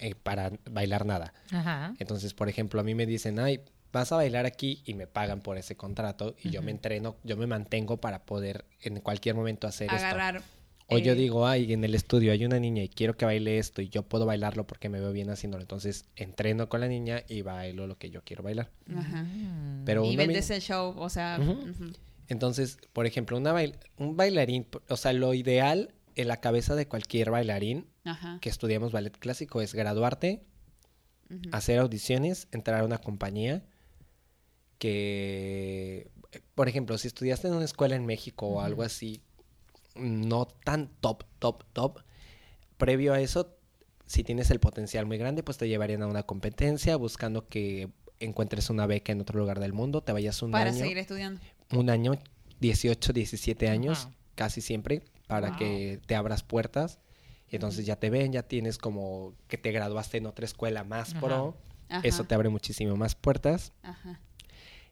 [0.00, 1.32] eh, para bailar nada.
[1.50, 1.94] Ajá.
[1.98, 3.60] Entonces, por ejemplo, a mí me dicen, ay,
[3.92, 7.36] vas a bailar aquí y me pagan por ese contrato y yo me entreno, yo
[7.36, 10.36] me mantengo para poder en cualquier momento hacer agarrar.
[10.36, 10.48] esto.
[10.88, 13.56] O yo eh, digo, ay, en el estudio hay una niña y quiero que baile
[13.58, 15.62] esto y yo puedo bailarlo porque me veo bien haciéndolo.
[15.62, 18.68] Entonces, entreno con la niña y bailo lo que yo quiero bailar.
[18.94, 19.22] Ajá.
[19.22, 19.84] Mm.
[19.86, 21.38] Pero Y vendes el show, o sea.
[22.28, 26.86] Entonces, por ejemplo, una bail- un bailarín, o sea, lo ideal en la cabeza de
[26.86, 27.86] cualquier bailarín
[28.40, 30.42] que estudiamos ballet clásico es graduarte,
[31.52, 33.62] hacer audiciones, entrar a una compañía
[34.82, 36.10] que,
[36.54, 39.22] por ejemplo, si estudiaste en una escuela en México o algo así,
[39.94, 41.98] no tan top, top, top,
[42.78, 43.56] previo a eso,
[44.06, 48.70] si tienes el potencial muy grande, pues te llevarían a una competencia buscando que encuentres
[48.70, 51.40] una beca en otro lugar del mundo, te vayas un Para año, seguir estudiando.
[51.72, 52.18] un año,
[52.60, 55.58] 18, 17 años, casi siempre, para Wow.
[55.58, 56.98] que te abras puertas.
[57.50, 61.10] Y entonces ya te ven, ya tienes como que te graduaste en otra escuela más
[61.10, 61.20] Ajá.
[61.20, 61.56] pro.
[61.88, 62.06] Ajá.
[62.08, 63.72] Eso te abre muchísimo más puertas.
[63.82, 64.18] Ajá.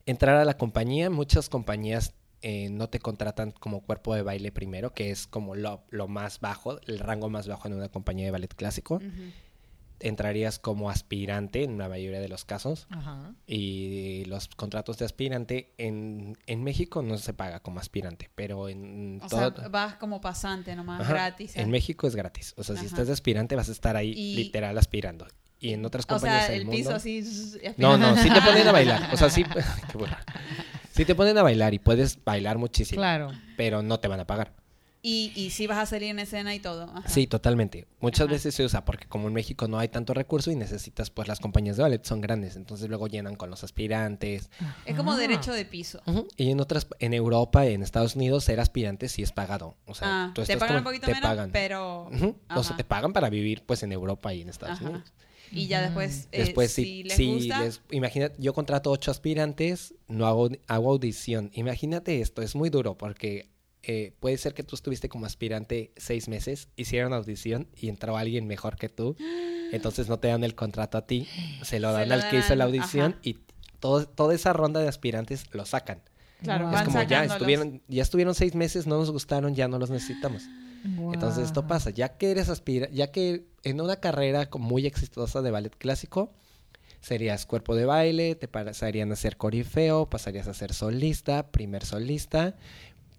[0.06, 4.92] Entrar a la compañía, muchas compañías eh, no te contratan como cuerpo de baile primero,
[4.94, 8.30] que es como lo, lo más bajo, el rango más bajo en una compañía de
[8.30, 9.00] ballet clásico.
[10.02, 12.88] Entrarías como aspirante en la mayoría de los casos.
[13.46, 19.20] Y los contratos de aspirante en, en México no se paga como aspirante, pero en
[19.22, 19.54] O todo...
[19.54, 21.54] sea, vas como pasante nomás, Ajá, gratis.
[21.54, 21.60] ¿eh?
[21.60, 22.54] En México es gratis.
[22.56, 25.26] O sea, si estás de aspirante vas a estar ahí Y- literal aspirando.
[25.60, 26.76] Y en otras O compañías sea, del el mundo...
[26.78, 27.22] piso así.
[27.76, 29.10] No, no, sí te ponen a bailar.
[29.12, 29.44] O sea, sí...
[29.92, 30.24] Qué burra.
[30.92, 33.00] Sí te ponen a bailar y puedes bailar muchísimo.
[33.00, 33.30] Claro.
[33.56, 34.52] Pero no te van a pagar.
[35.02, 36.82] Y, y sí vas a salir en escena y todo.
[36.94, 37.08] Ajá.
[37.08, 37.86] Sí, totalmente.
[38.00, 38.32] Muchas Ajá.
[38.32, 41.40] veces se usa porque como en México no hay tanto recurso y necesitas, pues las
[41.40, 42.54] compañías de ballet son grandes.
[42.56, 44.50] Entonces luego llenan con los aspirantes.
[44.84, 45.16] Es como Ah.
[45.16, 46.02] derecho de piso.
[46.36, 49.74] Y en otras, en Europa, en Estados Unidos, ser aspirante sí es pagado.
[49.86, 51.50] O sea, Ah, tú te estás pagan un poquito te menos, pagan.
[51.50, 52.10] pero.
[52.54, 54.90] O sea, te pagan para vivir pues en Europa y en Estados Ajá.
[54.90, 55.12] Unidos.
[55.52, 59.10] Y ya después, eh, Después, si, si, les si gusta, les- imagina, yo contrato ocho
[59.10, 61.50] aspirantes, no hago, hago audición.
[61.54, 63.48] Imagínate esto, es muy duro porque
[63.82, 68.46] eh, puede ser que tú estuviste como aspirante seis meses, hicieron audición y entró alguien
[68.46, 69.16] mejor que tú.
[69.72, 71.26] Entonces no te dan el contrato a ti,
[71.62, 73.20] se lo Se dan lo al que hizo la audición ajá.
[73.22, 73.38] y
[73.78, 76.02] todo, toda esa ronda de aspirantes lo sacan.
[76.42, 79.78] claro, es van como ya estuvieron, ya estuvieron seis meses, no nos gustaron, ya no
[79.78, 80.42] los necesitamos.
[80.84, 85.50] Entonces esto pasa, ya que eres aspira, ya que en una carrera muy exitosa de
[85.50, 86.32] ballet clásico,
[87.00, 92.56] serías cuerpo de baile, te pasarían a ser corifeo, pasarías a ser solista, primer solista,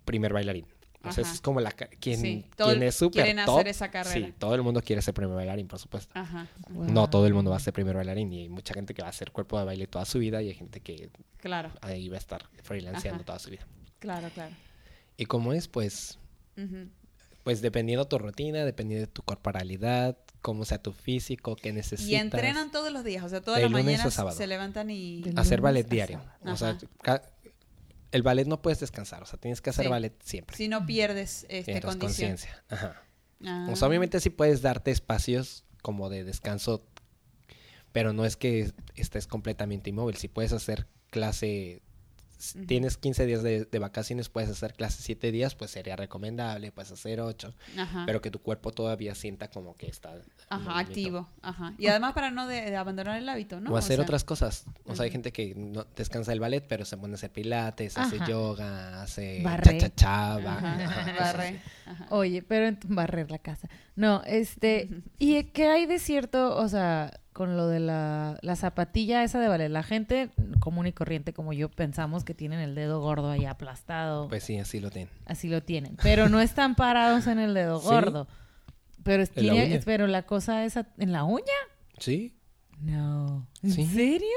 [0.05, 0.65] primer bailarín.
[0.95, 1.33] Entonces Ajá.
[1.35, 3.55] es como la quien, Sí, todo quien el- es súper quieren top.
[3.55, 4.27] hacer esa carrera.
[4.27, 6.11] Sí, todo el mundo quiere ser primer bailarín, por supuesto.
[6.15, 9.01] Ajá, No todo el mundo va a ser primer bailarín y hay mucha gente que
[9.01, 12.07] va a hacer cuerpo de baile toda su vida y hay gente que claro, ahí
[12.07, 13.25] va a estar freelanceando Ajá.
[13.25, 13.65] toda su vida.
[13.99, 14.53] claro, claro.
[15.17, 16.19] Y como es, pues
[16.55, 16.87] Ujú.
[17.43, 22.09] Pues dependiendo tu rutina, dependiendo de tu corporalidad, cómo sea tu físico, qué necesitas.
[22.11, 24.37] Y entrenan todos los días, o sea, todas las mañanas sábado.
[24.37, 25.23] se levantan y...
[25.35, 26.21] Hacer ballet diario.
[26.45, 26.77] O sea,
[28.11, 29.89] el ballet no puedes descansar, o sea, tienes que hacer Sí.
[29.89, 30.55] ballet siempre.
[30.57, 32.63] Si no pierdes este, conciencia.
[32.69, 33.01] Ajá.
[33.45, 33.67] Ah.
[33.71, 36.85] O sea, obviamente sí puedes darte espacios como de descanso,
[37.91, 40.17] pero no es que estés completamente inmóvil.
[40.17, 41.81] Si puedes hacer clase,
[42.67, 46.91] tienes 15 días de, de vacaciones, puedes hacer clase 7 días, pues sería recomendable, puedes
[46.91, 50.13] hacer 8, Ajá, pero que tu cuerpo todavía sienta como que está...
[50.49, 51.29] ajá activo.
[51.41, 51.73] Ajá.
[51.77, 53.71] Y además para no de, de abandonar el hábito, ¿no?
[53.71, 54.65] O hacer sea, otras cosas.
[54.85, 57.97] O sea, hay gente que no descansa del ballet, pero se pone a hacer pilates,
[57.97, 61.61] hace yoga, hace cha-cha-cha, barre.
[62.09, 63.69] Oye, pero en barrer la casa.
[63.95, 64.89] No, este,
[65.19, 69.47] ¿y qué hay de cierto, o sea, con lo de la, la zapatilla esa de
[69.47, 69.69] ballet?
[69.69, 70.29] La gente
[70.59, 74.27] común y corriente como yo pensamos que tienen el dedo gordo ahí aplastado.
[74.27, 75.13] Pues sí, así lo tienen.
[75.25, 75.97] Así lo tienen.
[76.03, 77.87] Pero no están parados en el dedo Sí.
[77.87, 78.27] gordo.
[79.03, 81.45] Pero, es- la pero la cosa esa, ¿en la uña?
[81.97, 82.35] Sí,
[82.79, 83.47] No.
[83.63, 83.85] ¿En Sí.
[83.85, 84.27] serio?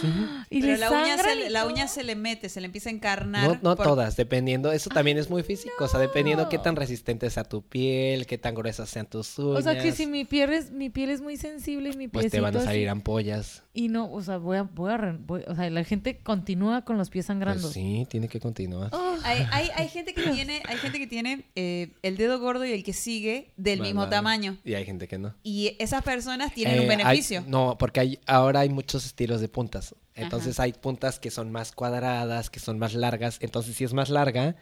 [0.00, 0.06] Sí.
[0.50, 3.46] ¿Y Pero la uña, se, la uña se le mete, se le empieza a encarnar.
[3.48, 4.72] No, no por- todas, dependiendo.
[4.72, 5.84] Eso también es muy físico.
[5.84, 6.80] O sea, dependiendo qué tan no.
[6.80, 9.60] resistentes a tu piel, qué tan gruesas sean tus uñas.
[9.60, 12.30] O sea, que si mi piel es, mi piel es muy sensible y mi Pues
[12.30, 13.62] te van a salir así- ampollas.
[13.72, 16.84] Y no, o sea, voy a, voy a, re- voy- o sea, la gente continúa
[16.84, 17.62] con los pies sangrando.
[17.62, 18.90] Pues sí, tiene que continuar.
[18.92, 22.64] Oh, Hay, hay, hay gente que tiene, hay gente que tiene eh, el dedo gordo
[22.64, 24.10] y el que sigue del Vale, mismo vale.
[24.10, 24.56] tamaño.
[24.64, 25.34] Y hay gente que no.
[25.44, 27.44] Y esas personas tienen Eh, un hay- beneficio.
[27.46, 29.94] no, porque hay, ahora hay muchos estilos de puntas.
[30.16, 30.64] Entonces Ajá.
[30.64, 33.38] hay puntas que son más cuadradas, que son más largas.
[33.40, 34.56] Entonces si es más larga,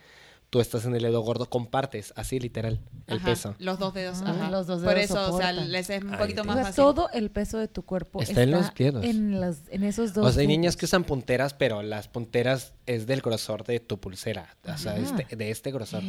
[0.51, 3.55] tú estás en el dedo gordo, compartes, así literal, el Ajá, peso.
[3.59, 4.23] Los dos dedos.
[4.25, 4.51] Ah, ajá.
[4.51, 6.41] los dos Por dedos eso, o sea, les es un poquito tienes.
[6.41, 6.85] o más sea, fácil.
[6.85, 9.05] todo el peso de tu cuerpo Está en los dedos.
[9.05, 10.27] En, las- en esos dos.
[10.27, 13.99] O sea, hay niñas que usan punteras, pero las punteras es del grosor de tu
[13.99, 14.57] pulsera.
[14.65, 15.01] O sea, Ajá.
[15.21, 16.03] este- de este grosor.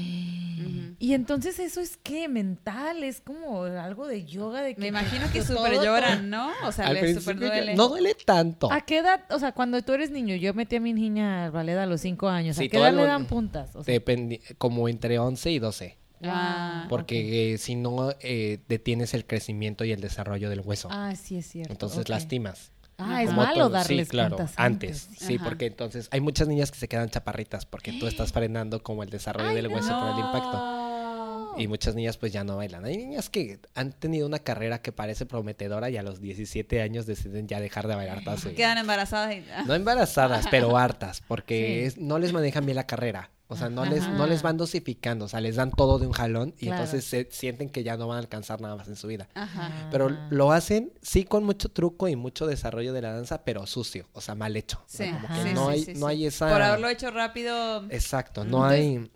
[1.01, 5.25] Y entonces eso es qué, mental, es como algo de yoga de que Me imagino
[5.31, 6.49] que súper lloran, ¿no?
[6.65, 7.75] O sea, les súper duele.
[7.75, 8.71] No duele tanto.
[8.71, 9.21] ¿A qué edad?
[9.31, 12.01] O sea, cuando tú eres niño, yo metí a mi niña al ballet a los
[12.01, 12.57] cinco años.
[12.57, 13.75] ¿A Sí, qué edad le dan puntas?
[13.75, 13.93] O sea,
[14.57, 15.97] Como entre 11 y 12.
[16.23, 20.89] Ah, Porque eh, si no, eh, detienes el crecimiento y el desarrollo del hueso.
[20.91, 21.71] Ah, sí es cierto.
[21.71, 22.71] entonces lastimas.
[22.97, 23.69] Ah, es Como malo todo.
[23.69, 25.07] darles Sí, claro, antes.
[25.17, 25.45] Sí, Ajá.
[25.45, 29.09] porque entonces hay muchas niñas que se quedan chaparritas porque tú estás frenando como el
[29.09, 30.51] desarrollo Ay, del hueso por el impacto.
[30.57, 31.53] No.
[31.57, 32.83] Y muchas niñas pues ya no bailan.
[32.83, 37.05] Hay niñas que han tenido una carrera que parece prometedora y a los 17 años
[37.05, 38.57] deciden ya dejar de bailar toda su vida.
[38.57, 39.43] Quedan embarazadas y...
[39.55, 41.85] ah, No embarazadas, pero hartas, porque Sí.
[41.85, 43.31] es- no les manejan bien la carrera.
[43.51, 46.13] O sea, no les, no les van dosificando, o sea, les dan todo de un
[46.13, 46.83] jalón y Claro.
[46.83, 49.27] entonces se sienten que ya no van a alcanzar nada más en su vida.
[49.33, 49.87] Ajá.
[49.89, 54.07] Pero lo hacen, sí, con mucho truco y mucho desarrollo de la danza, pero sucio,
[54.13, 54.77] o sea, mal hecho.
[54.77, 56.11] O sea, Sí, como que sí, no sí, hay, sí, no sí.
[56.11, 56.47] hay esa...
[56.49, 57.85] Por haberlo hecho rápido.
[57.89, 59.09] Exacto, no hay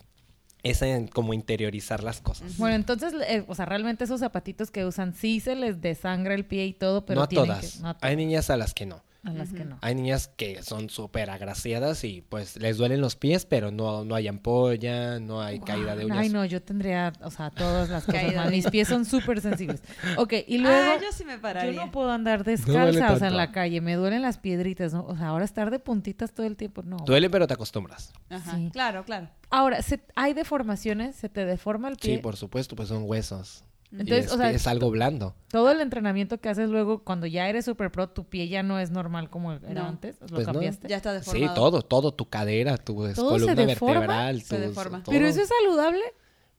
[0.63, 2.57] esa en como interiorizar las cosas.
[2.57, 6.45] Bueno, entonces, eh, o sea, realmente esos zapatitos que usan sí se les desangra el
[6.45, 7.73] pie y todo, pero no a tienen todas.
[7.75, 9.03] que- no a Hay todas, niñas a las que no.
[9.25, 9.77] A las que no.
[9.81, 14.15] Hay niñas que son súper agraciadas y pues les duelen los pies, pero no, no
[14.15, 16.17] hay ampolla, no hay caída de uñas.
[16.17, 18.21] Ay, no, yo tendría, o sea, todas las cosas.
[18.21, 18.49] Caída mal.
[18.49, 19.81] de Mis pies son súper sensibles.
[20.17, 21.85] Ok, y luego ah, yo sí me yo pararía.
[21.85, 23.81] no puedo andar descalza, o sea, en la calle.
[23.81, 25.05] Me duelen las piedritas, ¿no?
[25.05, 26.97] O sea, ahora estar de puntitas todo el tiempo, no.
[26.97, 28.11] Duele, pero te acostumbras.
[28.29, 28.55] Ajá.
[28.57, 28.69] Sí.
[28.71, 29.29] Claro, claro.
[29.49, 31.15] Ahora, se- ¿hay deformaciones?
[31.15, 32.15] ¿Se te deforma el pie?
[32.15, 33.63] Sí, por supuesto, pues son huesos.
[33.93, 35.35] Entonces, y es, o sea, es algo blando.
[35.49, 38.79] todo el entrenamiento que haces luego, cuando ya eres super pro, tu pie ya no
[38.79, 39.85] es normal como era No.
[39.87, 40.19] antes.
[40.21, 40.53] ¿Lo Pues no.
[40.53, 40.87] cambiaste?
[40.87, 41.53] Ya está Sí, deformado.
[41.53, 43.93] todo, todo, tu cadera, tu se columna deforma?
[43.99, 45.03] vertebral, Se tus- deforma.
[45.03, 45.11] todo.
[45.13, 46.01] Pero eso es saludable.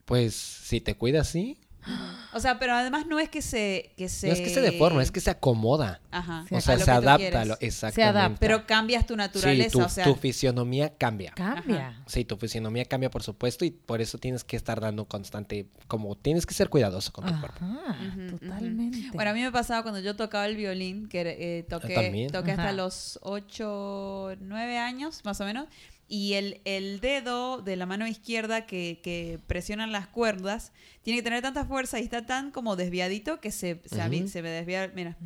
[0.04, 1.58] Pues si te cuidas, sí.
[2.32, 3.92] O sea, pero además no es que se...
[3.96, 4.26] Que se...
[4.26, 6.00] No es que se deforma, es que se acomoda.
[6.10, 6.44] Ajá.
[6.48, 7.40] Se o a sea, lo se adapta.
[7.42, 8.02] a lo- exactamente.
[8.18, 8.40] adapta.
[8.40, 10.04] Pero cambias tu naturaleza, sí, tu, o sea...
[10.04, 11.32] tu fisionomía cambia.
[11.36, 12.02] Cambia.
[12.06, 16.16] Sí, tu fisionomía cambia, por supuesto, y por eso tienes que estar dando constante, como
[16.16, 17.58] tienes que ser cuidadoso con tu cuerpo.
[17.64, 18.38] Ajá, ujú.
[18.38, 19.10] totalmente.
[19.12, 22.30] Bueno, a mí me pasaba cuando yo tocaba el violín, que eh, toqué, también.
[22.32, 25.66] toqué hasta los 8, 9 años, más o menos.
[26.06, 31.22] Y el, el dedo de la mano izquierda que, que presionan las cuerdas tiene que
[31.22, 34.28] tener tanta fuerza y está tan como desviadito que se, se, avi- Ujú.
[34.28, 34.92] se me desvía.
[34.94, 35.16] Mira,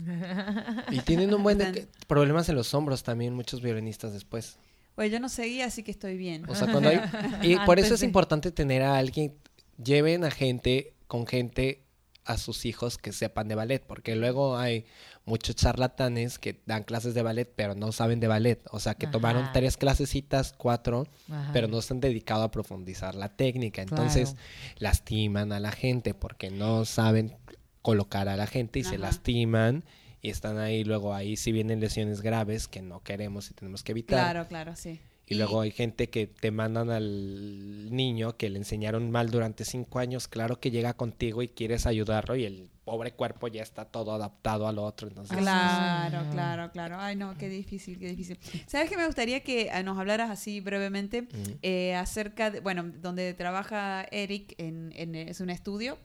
[0.90, 4.56] Y tienen un buen de problemas en los hombros también muchos violinistas después.
[4.94, 6.48] pues yo no seguía, así que estoy bien.
[6.48, 7.00] O sea, cuando hay...
[7.42, 9.34] Y por eso es importante tener a alguien,
[9.82, 11.82] lleven a gente, con gente,
[12.24, 14.84] a sus hijos que sepan de ballet, porque luego hay
[15.28, 18.60] muchos charlatanes que dan clases de ballet, pero no saben de ballet.
[18.72, 21.50] O sea, que tomaron tres clasecitas, cuatro, Ajá.
[21.52, 23.82] pero no se han dedicado a profundizar la técnica.
[23.82, 24.46] Entonces, Claro.
[24.78, 27.36] lastiman a la gente porque no saben
[27.82, 29.84] colocar a la gente y se lastiman
[30.22, 30.82] y están ahí.
[30.84, 34.18] Luego ahí sí vienen lesiones graves que no queremos y tenemos que evitar.
[34.18, 35.00] Claro, claro, sí.
[35.28, 39.98] Y, luego hay gente que te mandan al niño que le enseñaron mal durante cinco
[39.98, 40.28] años.
[40.28, 44.66] Claro que llega contigo y quieres ayudarlo y el pobre cuerpo ya está todo adaptado
[44.66, 45.08] al otro.
[45.08, 46.30] Entonces, Claro, Ah.
[46.32, 46.96] claro, claro.
[46.98, 48.38] Ay, no, qué difícil, qué difícil.
[48.66, 51.28] ¿Sabes qué me gustaría que eh, nos hablaras así brevemente
[51.62, 55.98] eh, acerca de, bueno, donde trabaja Eric, en, en- es un estudio,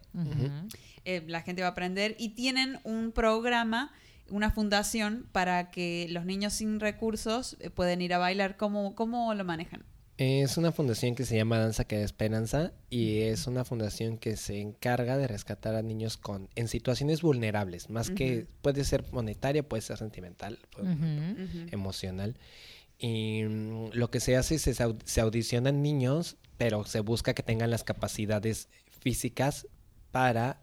[1.06, 3.92] eh, la gente va a aprender y tienen un programa,
[4.30, 8.58] una fundación para que los niños sin recursos eh, pueden ir a bailar.
[8.58, 9.86] ¿Cómo, cómo lo manejan?
[10.18, 14.38] Es una fundación que se llama Danza que da Esperanza y es una fundación que
[14.38, 19.68] se encarga de rescatar a niños con en situaciones vulnerables, más que puede ser monetaria,
[19.68, 22.38] puede ser sentimental, puede- emocional.
[23.00, 24.62] Y mm, lo que se hace es
[25.06, 28.70] se audicionan niños, pero se busca que tengan las capacidades
[29.02, 29.68] físicas
[30.12, 30.62] para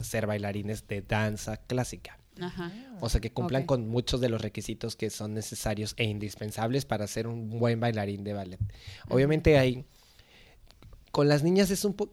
[0.00, 2.18] ser bailarines de danza clásica.
[2.40, 2.72] Ajá.
[3.00, 7.06] O sea, que cumplan con muchos de los requisitos que son necesarios e indispensables para
[7.06, 8.60] ser un buen bailarín de ballet.
[9.08, 9.84] Obviamente hay...
[11.10, 12.12] Con las niñas es un poco...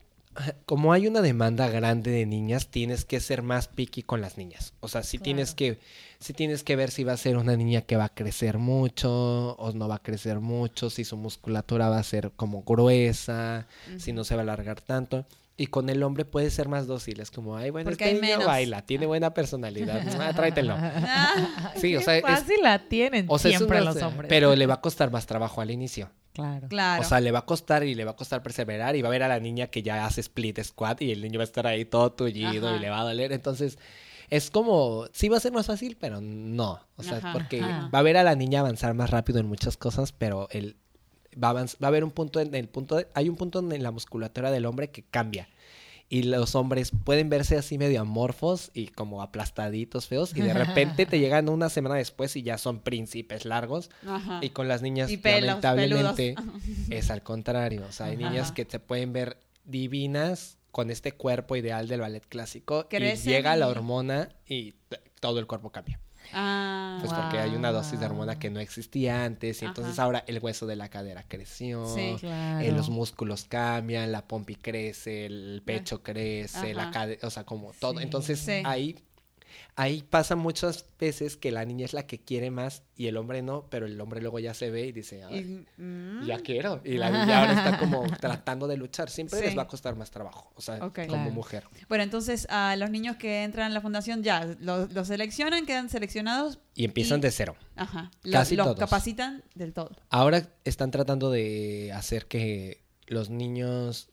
[0.65, 4.73] Como hay una demanda grande de niñas, tienes que ser más picky con las niñas.
[4.81, 5.79] O sea, sí tienes que,
[6.19, 9.55] sí tienes que ver si va a ser una niña que va a crecer mucho
[9.55, 13.65] o no va a crecer mucho, si su musculatura va a ser como gruesa,
[13.97, 15.25] si no se va a alargar tanto.
[15.59, 18.33] Y con el hombre puede ser más dócil, es como, ay, bueno, Porque este niño
[18.35, 18.45] menos.
[18.45, 20.75] baila, tiene buena personalidad, ah, tráetelo.
[20.77, 24.29] Ah, Sí, o sea, es, fácil la tienen o sea, siempre una- los hombres.
[24.29, 26.11] pero le va a costar más trabajo al inicio.
[26.33, 26.67] Claro.
[26.67, 27.01] claro.
[27.01, 29.11] O sea, le va a costar y le va a costar perseverar y va a
[29.11, 31.65] ver a la niña que ya hace split squat y el niño va a estar
[31.65, 32.77] ahí todo tullido Ajá.
[32.77, 33.31] y le va a doler.
[33.31, 33.79] Entonces,
[34.29, 36.79] es como, sí va a ser más fácil, pero no.
[36.97, 37.89] O sea, Ajá, porque ajá.
[37.91, 40.77] va a ver a la niña avanzar más rápido en muchas cosas, pero él
[41.41, 43.59] va a, avanz- va a haber un punto en el punto, de- hay un punto
[43.59, 45.47] en la musculatura del hombre que cambia.
[46.09, 51.05] Y los hombres pueden verse así medio amorfos y como aplastaditos, feos, y de repente
[51.05, 53.89] te llegan una semana después y ya son príncipes largos.
[54.07, 54.39] Ajá.
[54.41, 56.35] Y con las niñas, Y pelos, lamentablemente,
[56.89, 57.83] es al contrario.
[57.89, 58.29] O sea, hay Ajá.
[58.29, 62.87] niñas que se pueden ver divinas con este cuerpo ideal del ballet clásico.
[62.89, 64.75] Crecen y llega la hormona y
[65.19, 65.99] todo el cuerpo cambia.
[66.33, 69.61] Ah, Pues porque hay una dosis de hormona que no existía antes.
[69.61, 69.71] Y Ajá.
[69.71, 71.85] entonces ahora el hueso de la cadera creció.
[71.93, 72.15] Sí.
[72.19, 72.59] Claro.
[72.65, 77.71] eh, los músculos cambian, la pompi crece, el pecho crece, la cadera, o sea, como
[77.79, 77.97] todo.
[77.97, 78.03] Sí.
[78.03, 78.61] Entonces Sí.
[78.65, 78.95] ahí,
[79.79, 83.43] ahí pasa muchas veces que la niña es la que quiere más y el hombre
[83.43, 86.81] no, pero el hombre luego ya se ve y dice, "Ay, y- mm, ya quiero.
[86.83, 89.09] Y la niña ahora está como tratando de luchar.
[89.09, 89.45] Siempre Sí.
[89.45, 91.31] les va a costar más trabajo, o sea, como Claro.
[91.31, 91.63] mujer.
[91.87, 95.89] Bueno, entonces a los niños que entran a la fundación ya los, los seleccionan, quedan
[95.89, 96.59] seleccionados.
[96.73, 97.55] Y empiezan Y- de cero.
[97.75, 98.09] Ajá.
[98.23, 98.79] Los, Casi los todos.
[98.79, 99.91] capacitan del todo.
[100.09, 104.09] Ahora están tratando de hacer que los niños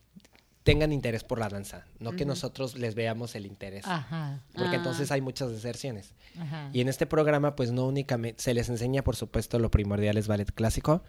[0.65, 3.85] tengan interés por la danza, no que nosotros les veamos el interés.
[3.87, 4.41] Ajá.
[4.55, 4.79] Porque Ah.
[4.79, 6.15] entonces hay muchas deserciones.
[6.39, 6.71] Ajá.
[6.73, 10.27] Y en este programa, pues no únicamente se les enseña, por supuesto, lo primordial es
[10.27, 11.03] ballet clásico,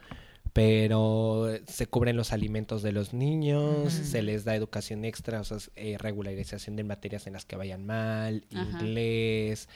[0.54, 5.58] pero se cubren los alimentos de los niños, se les da educación extra, o sea,
[5.76, 8.62] eh, regularización de materias en las que vayan mal, Ajá.
[8.82, 9.68] inglés,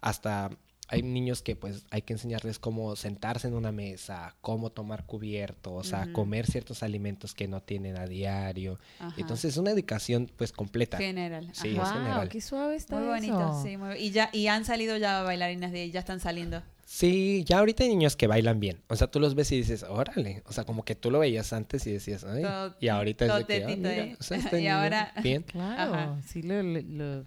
[0.00, 0.50] hasta
[0.88, 5.74] hay niños que pues hay que enseñarles cómo sentarse en una mesa, cómo tomar cubierto,
[5.74, 6.12] o sea, Ujú.
[6.12, 8.78] comer ciertos alimentos que no tienen a diario.
[9.00, 9.14] Ajá.
[9.16, 10.98] Entonces es una educación pues completa.
[10.98, 11.50] general.
[11.52, 11.82] Sí, Ajá.
[11.88, 12.28] es Wow, general.
[12.28, 15.80] qué suave está Muy bonito, sí, muy- y ya y han salido ya bailarinas de
[15.82, 16.62] ahí, ya están saliendo.
[16.88, 18.80] Sí, ya ahorita hay niños que bailan bien.
[18.86, 20.44] O sea, tú los ves y dices, órale.
[20.46, 22.42] O sea, como que tú lo veías antes y decías, ay.
[22.42, 24.16] Todo- y ahorita es de que, tetito mira, ahí.
[24.20, 25.42] o sea, este Y ahora- Bien.
[25.52, 26.20] Claro, Ajá.
[26.28, 27.20] sí lo, lo- lo-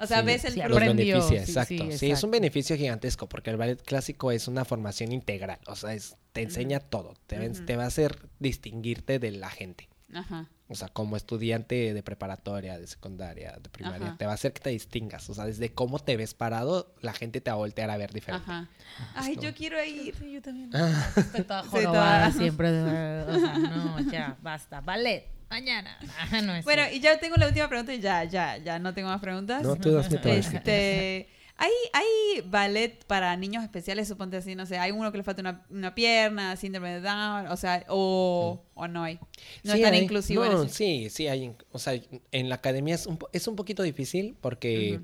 [0.00, 0.60] o sea, Sí, ves el sí.
[0.66, 1.68] Los beneficia, sí, exacto.
[1.68, 2.26] sí, Sí, es exacto.
[2.26, 5.58] un beneficio gigantesco porque el ballet clásico es una formación integral.
[5.66, 7.14] O sea, es, te enseña todo.
[7.26, 9.90] Te, te va a hacer distinguirte de la gente.
[10.14, 10.46] Ajá.
[10.68, 14.16] O sea, como estudiante de preparatoria, de secundaria, de primaria, Ajá.
[14.18, 15.28] te va a hacer que te distingas.
[15.30, 18.12] O sea, desde cómo te ves parado, la gente te va a voltear a ver
[18.12, 18.50] diferente.
[18.50, 18.68] Ajá.
[19.14, 20.14] Ay, como- yo quiero ir.
[20.30, 20.70] yo también.
[20.74, 21.10] Ah.
[21.16, 22.32] Estoy toda Sí, jorobada toda.
[22.42, 22.70] siempre.
[22.72, 24.80] de- O sea, no, ya, basta.
[24.80, 25.26] Ballet.
[25.50, 25.96] Mañana.
[26.30, 28.92] Ah, no es Bueno, y ya tengo la última pregunta y ya, ya, ya no
[28.92, 29.62] tengo más preguntas.
[29.62, 30.52] No, tú hazme todas.
[30.52, 31.28] Este,
[31.58, 34.08] ¿hay, ¿Hay ballet para niños especiales?
[34.08, 37.48] Suponte así, no sé, hay uno que le falta una, una pierna, síndrome de Down,
[37.48, 39.18] o sea, o, o no hay.
[39.64, 40.00] No Sí es tan hay.
[40.04, 40.74] inclusivo No, en ese.
[40.74, 41.54] sí, sí hay.
[41.72, 42.00] O sea,
[42.32, 45.00] en la academia es un, es un poquito difícil porque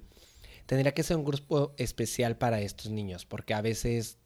[0.66, 4.18] tendría que ser un grupo especial para estos niños, porque a veces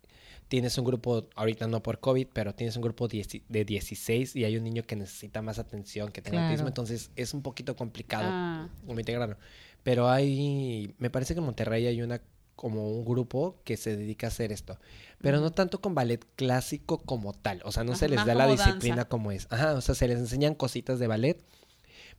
[0.49, 4.57] tienes un grupo, ahorita no por COVID, pero tienes un grupo de 16 y hay
[4.57, 6.47] un niño que necesita más atención, que tenga Claro.
[6.49, 9.37] autismo, entonces es un poquito complicado Ah, integrarlo.
[9.83, 12.21] Pero hay, me parece que en Monterrey hay una
[12.57, 14.79] como un grupo que se dedica a hacer esto,
[15.21, 18.49] pero no tanto con ballet clásico como tal, o sea, no se les da la
[18.49, 19.09] disciplina danza.
[19.09, 19.47] como es.
[19.51, 21.41] Ajá, o sea, se les enseñan cositas de ballet,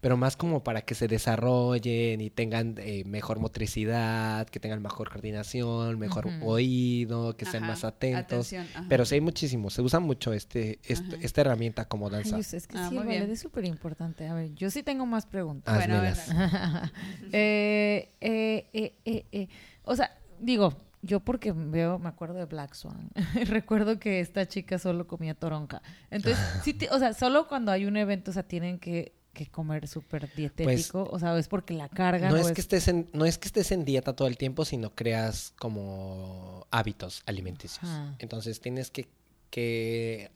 [0.01, 5.09] pero más como para que se desarrollen y tengan eh, mejor motricidad, que tengan mejor
[5.09, 8.53] coordinación, mejor oído, que sean más atentos.
[8.53, 8.67] atención.
[8.87, 12.39] Pero sí hay muchísimo, se usa mucho este, este- esta herramienta como Ay, danza.
[12.57, 13.29] es que Ah, sí, muy bien.
[13.29, 14.27] es súper importante.
[14.27, 15.75] A ver, yo sí tengo más preguntas.
[15.75, 16.15] Bueno, a ver,
[17.31, 19.47] eh, eh, eh, eh, eh.
[19.83, 23.09] O sea, digo, yo porque veo, me acuerdo de Black Swan.
[23.47, 25.81] Recuerdo que esta chica solo comía toronja.
[26.11, 29.13] Entonces, sí, o sea, solo cuando hay un evento, o sea, tienen que,
[29.45, 31.07] que comer súper dietético.
[31.11, 32.29] o sea, es porque la cargan.
[32.31, 34.65] No o es, que estés en, no es que estés en dieta todo el tiempo,
[34.65, 37.83] sino creas como hábitos alimenticios.
[37.83, 38.15] Ajá.
[38.19, 39.07] Entonces tienes que,
[39.49, 40.31] que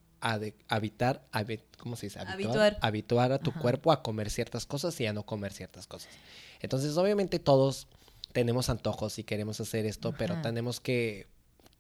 [0.70, 2.20] habitar, habi- ¿cómo se dice?
[2.20, 2.78] Habituar.
[2.82, 3.60] habituar a tu Ajá.
[3.60, 6.12] cuerpo a comer ciertas cosas y a no comer ciertas cosas.
[6.62, 7.88] Entonces, obviamente todos
[8.32, 11.28] tenemos antojos y queremos hacer esto, pero tenemos que,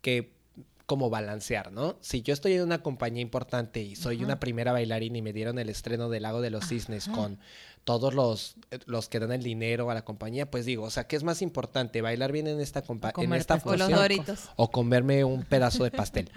[0.01, 0.34] que
[0.86, 1.95] como balancear, ¿no?
[2.01, 4.25] Si yo estoy en una compañía importante y soy Ajá.
[4.25, 7.15] una primera bailarina y me dieron el estreno del Lago de los Cisnes Ajá.
[7.17, 7.39] con
[7.86, 8.55] todos los,
[8.86, 11.41] los que dan el dinero a la compañía, pues digo, o sea, ¿qué es más
[11.41, 12.01] importante?
[12.01, 12.84] ¿Bailar bien en esta,
[13.17, 14.49] en esta función doritos.
[14.55, 16.29] o comerme un pedazo de pastel?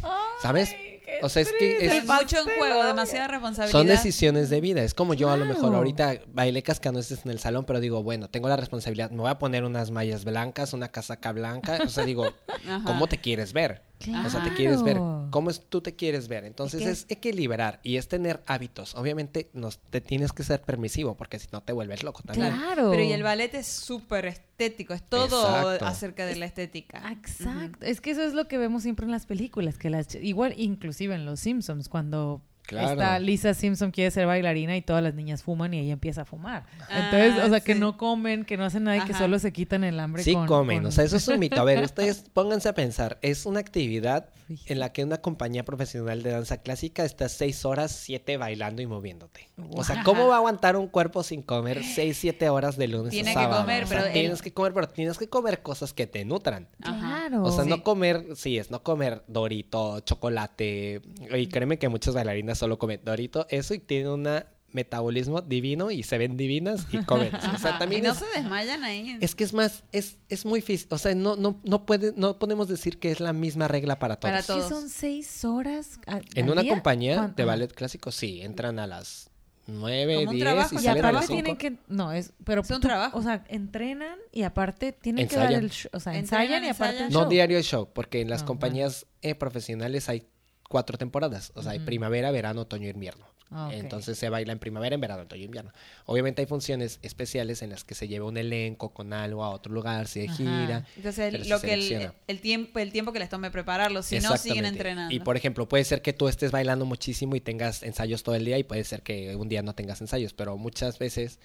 [0.42, 0.74] ¿Sabes?
[1.22, 3.78] O sea, es que es- Es mucho en juego, demasiada responsabilidad.
[3.78, 4.82] son decisiones de vida.
[4.82, 8.28] Es como yo a lo mejor ahorita bailé cascanueces en el salón, pero digo, bueno,
[8.28, 9.10] tengo la responsabilidad.
[9.10, 11.78] Me voy a poner unas mallas blancas, una casaca blanca.
[11.84, 12.24] O sea, digo.
[12.86, 13.82] ¿cómo te quieres ver?
[14.26, 14.96] O sea, te quieres ver.
[15.30, 16.44] ¿Cómo es, tú te quieres ver?
[16.44, 18.94] Entonces que- es equilibrar y es tener hábitos.
[18.94, 22.54] Obviamente nos, te tienes que ser permisivo porque si no te vuelves loco también.
[22.54, 22.90] Claro.
[22.90, 25.86] Pero y el ballet es súper estético, es todo Exacto.
[25.86, 27.10] acerca de la estética.
[27.12, 27.84] Exacto.
[27.86, 31.14] Es que eso es lo que vemos siempre en las películas, que las igual inclusive
[31.14, 32.42] en Los Simpsons cuando
[32.72, 32.92] Claro.
[33.00, 36.24] esta Lisa Simpson quiere ser bailarina y todas las niñas fuman y ella empieza a
[36.24, 36.64] fumar.
[36.90, 39.52] Ah, Entonces, o sea, que no comen, que no hacen nada y que solo se
[39.52, 41.60] quitan el hambre Sí con- comen, con- o sea, eso es un mito.
[41.60, 44.30] A ver, ustedes pónganse a pensar, es una actividad
[44.66, 48.86] en la que una compañía profesional de danza clásica está seis horas, siete bailando y
[48.86, 49.48] moviéndote.
[49.70, 53.10] O sea, ¿cómo va a aguantar un cuerpo sin comer seis, siete horas de lunes
[53.12, 53.60] Tiene a que sábado?
[53.62, 56.24] comer, O sea, pero el- tienes que comer, pero tienes que comer cosas que te
[56.24, 56.68] nutran.
[56.82, 57.44] Claro.
[57.44, 57.70] O sea, Sí.
[57.70, 61.00] no comer, sí, es no comer dorito, chocolate.
[61.34, 64.28] Y créeme que muchas bailarinas solo comen dorito, eso y tienen un
[64.70, 67.34] metabolismo divino y se ven divinas y comen.
[67.34, 69.18] O sea, también y no es, se desmayan ahí.
[69.20, 70.94] es que es más, es, es muy físico.
[70.94, 74.16] O sea, no, no, no, puede, no podemos decir que es la misma regla para
[74.16, 74.30] todos.
[74.30, 74.68] Para Sí, todos.
[74.68, 75.98] son seis horas.
[76.06, 76.72] a- En al una día?
[76.72, 79.28] compañía ¿Cuán- de ballet clásico, sí, entran a las
[79.66, 81.34] nueve, diez y y Y salen a las cinco.
[81.34, 83.18] tienen que, no, es, pero Es un tú- trabajo.
[83.18, 86.94] O sea, entrenan y aparte tienen que dar el show, o sea, ensayan y aparte
[86.94, 87.06] ensayan.
[87.08, 87.28] el No show.
[87.28, 90.26] diario el show, porque en las Ah, compañías eh, profesionales hay
[90.72, 91.52] cuatro temporadas.
[91.54, 93.24] O sea, hay primavera, verano, otoño y invierno.
[93.54, 93.68] Ah.
[93.70, 95.72] Entonces se baila en primavera, en verano, otoño y invierno.
[96.06, 99.74] Obviamente hay funciones especiales en las que se lleva un elenco con algo a otro
[99.74, 100.34] lugar, se Ajá.
[100.36, 100.86] gira.
[100.96, 104.36] Entonces, el- se lo que el, tiempo, el tiempo que les tome prepararlo, si no
[104.38, 105.14] siguen entrenando.
[105.14, 108.44] Y por ejemplo, puede ser que tú estés bailando muchísimo y tengas ensayos todo el
[108.46, 111.38] día y puede ser que un día no tengas ensayos, pero muchas veces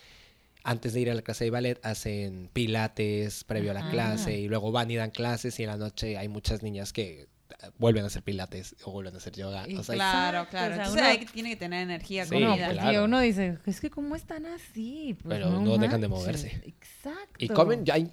[0.63, 3.89] antes de ir a la clase de ballet hacen pilates previo a la Ajá.
[3.91, 7.27] clase y luego van y dan clases y en la noche hay muchas niñas que
[7.77, 9.65] vuelven a hacer pilates o vuelven a hacer yoga.
[9.77, 10.73] O sea, claro, Exacto, claro.
[10.73, 12.53] o sea, Entonces uno- hay que- tiene que tener energía, Sí, comida.
[12.53, 12.91] Uno, claro.
[12.91, 15.15] y uno dice, es que cómo están así.
[15.21, 16.61] Pues Pero no dejan de moverse.
[16.65, 17.35] Exacto.
[17.39, 18.11] Y comen, ya hay-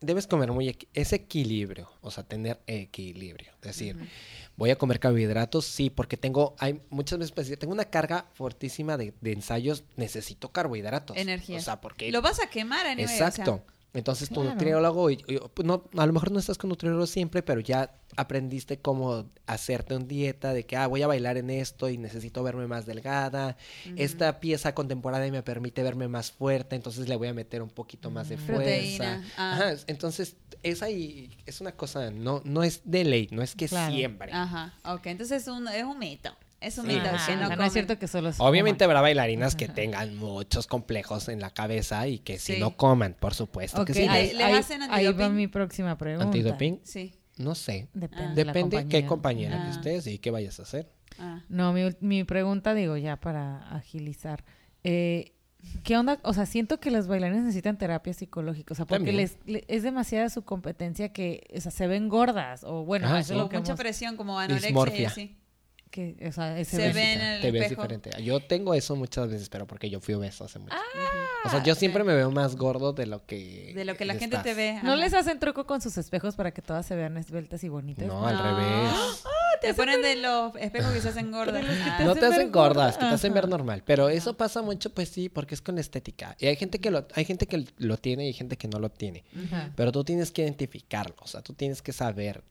[0.00, 3.50] debes comer muy, es equilibrio, o sea, tener equilibrio.
[3.62, 3.96] Es decir,
[4.56, 8.96] voy a comer carbohidratos, sí, porque tengo, hay muchas veces, pues, tengo una carga fortísima
[8.96, 11.16] de, de ensayos, necesito carbohidratos.
[11.16, 11.58] Energía.
[11.58, 12.12] O sea, porque...
[12.12, 13.32] Lo vas a quemar a nivel, o sea,
[13.94, 17.42] Entonces tu nutriólogo, y, y, pues, no, a lo mejor no estás con nutriólogo siempre,
[17.42, 21.88] pero ya aprendiste cómo hacerte una dieta de que, ah, voy a bailar en esto
[21.88, 23.56] y necesito verme más delgada.
[23.96, 28.10] Esta pieza contemporánea me permite verme más fuerte, entonces le voy a meter un poquito
[28.10, 28.40] más de Mm.
[28.40, 29.22] fuerza.
[29.38, 29.52] Ah.
[29.54, 33.68] Ajá, entonces es ahí, es una cosa, no, no es de ley, no es que
[33.68, 33.94] Claro.
[33.94, 34.30] siempre.
[34.32, 35.06] Ajá, ok.
[35.06, 36.30] Entonces es un, es un mito.
[36.60, 37.08] Es un Sí, mito.
[37.08, 38.90] Ajá, que o no es cierto que solo Obviamente coman.
[38.96, 42.60] habrá bailarinas que tengan muchos complejos en la cabeza y que si Sí.
[42.60, 44.00] no coman, por supuesto que sí.
[44.02, 45.36] ¿Le- ahí, le ahí- hacen ahí va antidoping?
[45.36, 46.24] mi próxima pregunta.
[46.26, 46.80] ¿Antidoping?
[46.82, 47.14] Sí.
[47.36, 47.88] No sé.
[47.94, 49.08] Depende, de la Depende qué compañía.
[49.08, 49.64] compañera Ah.
[49.66, 50.90] que estés y qué vayas a hacer.
[51.20, 51.42] Ah.
[51.48, 54.44] No, mi, mi pregunta, digo, ya para agilizar.
[54.84, 55.32] Eh,
[55.82, 56.18] ¿Qué onda?
[56.22, 59.82] O sea, siento que los bailarines necesitan terapia psicológica, o sea, porque les, le- es
[59.82, 63.32] demasiada su competencia que, o sea, se ven gordas, o bueno, Ah, eso sí.
[63.34, 65.36] es lo Con que mucha hemos- presión como anorexia así.
[65.88, 67.82] Que, o sea, ese Se ves- ve en el te ves espejo.
[67.82, 68.10] diferente.
[68.22, 70.74] Yo tengo eso muchas veces, pero porque yo fui obeso hace mucho.
[70.76, 70.82] Ah,
[71.46, 74.14] o sea, yo siempre me veo más gordo de lo que De lo que la
[74.14, 74.42] gente estás.
[74.44, 74.80] te ve.
[74.82, 78.06] ¿No les hacen truco con sus espejos para que todas se vean esbeltas y bonitas?
[78.06, 78.92] No, al revés.
[79.60, 81.64] Te ponen de los espejos que se hacen gordas.
[81.68, 82.00] Ah.
[82.04, 83.82] No te hacen gordas, que te hacen ver normal.
[83.84, 86.36] Pero eso pasa mucho, pues sí, porque es con estética.
[86.38, 88.78] Y hay gente que lo, hay gente que lo tiene y hay gente que no
[88.78, 89.24] lo tiene.
[89.46, 89.72] Ajá.
[89.74, 91.16] Pero tú tienes que identificarlo.
[91.20, 92.44] O sea, tú tienes que saber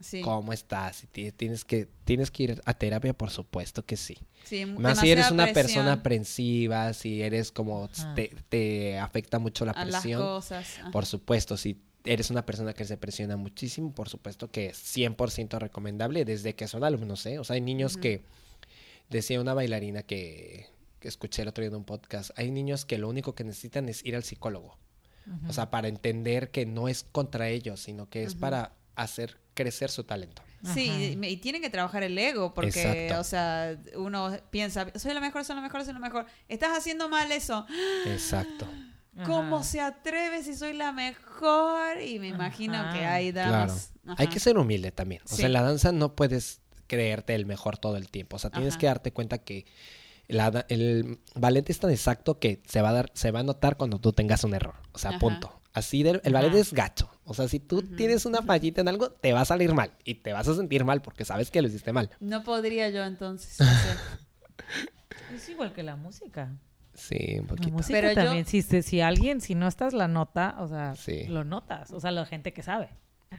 [0.00, 0.20] Sí.
[0.20, 1.06] cómo estás.
[1.10, 4.18] Tienes que, tienes que ir a terapia, por supuesto que sí.
[4.44, 9.64] Sí, Más si eres una presión persona aprensiva, si eres como te, te afecta mucho
[9.64, 10.22] la a las presión.
[10.22, 10.66] cosas.
[10.92, 15.58] Por supuesto, si eres una persona que se presiona muchísimo, por supuesto que es 100%
[15.58, 17.38] recomendable desde que son alumnos, ¿eh?
[17.38, 18.22] O sea, hay niños que,
[19.10, 20.66] decía una bailarina que,
[21.00, 23.88] que escuché el otro día en un podcast, hay niños que lo único que necesitan
[23.88, 24.78] es ir al psicólogo.
[25.48, 29.90] O sea, para entender que no es contra ellos, sino que es para hacer crecer
[29.90, 30.42] su talento.
[30.74, 31.26] Sí, Ajá.
[31.28, 33.20] y, tienen que trabajar el ego, porque, Exacto.
[33.20, 36.26] o sea, uno piensa, soy la mejor, soy la mejor, soy la mejor.
[36.48, 37.66] Estás haciendo mal eso.
[38.06, 38.66] Exacto.
[39.24, 39.64] ¿Cómo Ajá.
[39.64, 42.00] se atreve si soy la mejor?
[42.02, 42.92] Y me imagino Ajá.
[42.92, 43.50] que hay Claro.
[43.52, 43.92] damas.
[44.18, 45.22] Hay que ser humilde también.
[45.24, 45.36] O Sí.
[45.36, 48.36] sea, en la danza no puedes creerte el mejor todo el tiempo.
[48.36, 48.78] O sea, tienes Ajá.
[48.80, 49.64] que darte cuenta que
[50.28, 53.76] la el ballet es tan exacto que se va a dar, se va a notar
[53.76, 54.74] cuando tú tengas un error.
[54.92, 55.18] O sea, Ajá.
[55.18, 55.60] punto.
[55.72, 57.10] Así del, el ballet es gacho.
[57.28, 59.90] O sea, si tú tienes una fallita en algo, te va a salir mal.
[60.04, 62.08] Y te vas a sentir mal porque sabes que lo hiciste mal.
[62.20, 63.56] No podría yo entonces.
[63.56, 63.64] sé.
[65.34, 66.52] Es igual que la música.
[66.94, 70.68] Sí, un La música Pero yo- también, si, alguien, si no estás la nota, o
[70.68, 71.24] sea, Sí.
[71.26, 71.90] lo notas.
[71.90, 72.88] O sea, la gente que sabe.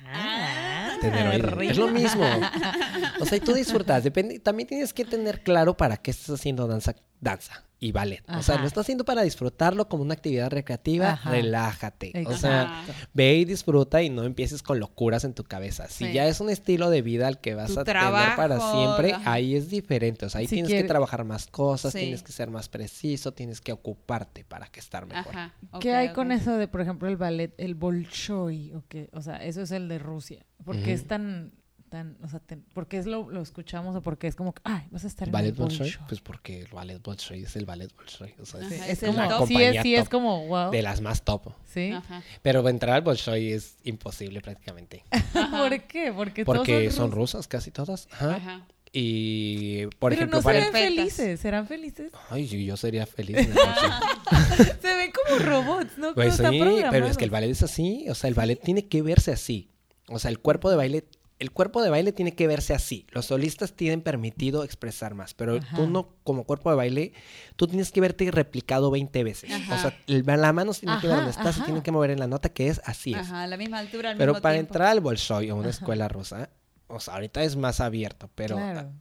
[0.05, 1.71] Ah, Tener rico.
[1.71, 2.23] Es lo mismo.
[3.21, 4.03] O sea, y tú disfrutas.
[4.03, 8.23] Depende, también tienes que tener claro para qué estás haciendo danza, danza y ballet.
[8.27, 11.11] O sea, lo estás haciendo para disfrutarlo como una actividad recreativa.
[11.11, 11.29] Ajá.
[11.29, 12.11] Relájate.
[12.25, 15.87] O sea, ve y disfruta y no empieces con locuras en tu cabeza.
[15.87, 16.13] Si Sí.
[16.13, 18.01] ya es un estilo de vida al que vas Tu a tener
[18.35, 19.31] para siempre, ajá.
[19.31, 20.25] ahí es diferente.
[20.25, 21.99] O sea, ahí Si tienes quiere- que trabajar más cosas, Sí.
[21.99, 25.35] tienes que ser más preciso, tienes que ocuparte para que estar mejor.
[25.35, 25.53] Ajá.
[25.79, 28.73] ¿Qué hay con eso de, por ejemplo, el ballet, el Bolshoi?
[28.73, 29.09] O, qué?
[29.13, 30.45] o sea, eso es el de Rusia.
[30.65, 30.91] ¿Por qué Ujú.
[30.91, 31.51] es tan,
[31.89, 34.53] tan, o sea, ten- por qué es lo, lo escuchamos o por qué es como,
[34.63, 35.79] ay, vas a estar ¿Ballet en el Bolshoi?
[35.87, 36.07] Bolshoi?
[36.07, 38.33] Pues porque el ballet Bolshoi es el ballet Bolshoi.
[38.41, 39.47] O sea, Ajá, es, es es top.
[39.47, 40.71] sí, es, sí es como, wow.
[40.71, 41.53] de las más top.
[41.65, 41.91] ¿Sí?
[41.91, 42.21] Ajá.
[42.41, 45.03] Pero entrar al Bolshoi es imposible prácticamente.
[45.51, 46.11] ¿Por qué?
[46.13, 47.15] Porque, todos Porque son rusos.
[47.15, 48.07] rusas casi todas.
[48.11, 48.35] Ajá.
[48.35, 48.67] Ajá.
[48.93, 50.73] Y, por Pero ejemplo, no para se el...
[50.73, 51.15] ven Perfectas.
[51.17, 52.11] felices, serán felices.
[52.29, 54.65] Ay, yo, yo sería feliz en el Bolshoi.
[54.81, 56.13] se ven como robots, ¿no?
[56.15, 56.43] Pues sí,
[56.89, 58.05] pero es que el ballet es así.
[58.09, 59.69] O sea, el ballet tiene que verse así.
[60.09, 61.05] O sea, el cuerpo de baile...
[61.39, 63.05] El cuerpo de baile tiene que verse así.
[63.11, 65.75] Los solistas tienen permitido expresar más, pero Ajá.
[65.75, 67.13] tú no, como cuerpo de baile,
[67.55, 69.51] tú tienes que verte replicado 20 veces.
[69.51, 69.75] Ajá.
[69.75, 72.09] O sea, el- la mano se tiene que ver donde estás, se tiene que mover
[72.09, 73.19] en la nota que es así es.
[73.19, 74.73] Ajá, a la misma altura al Pero mismo para tiempo.
[74.73, 76.49] entrar al Bolshoi o una escuela rusa,
[76.87, 78.91] o sea, ahorita es más abierto, pero Claro.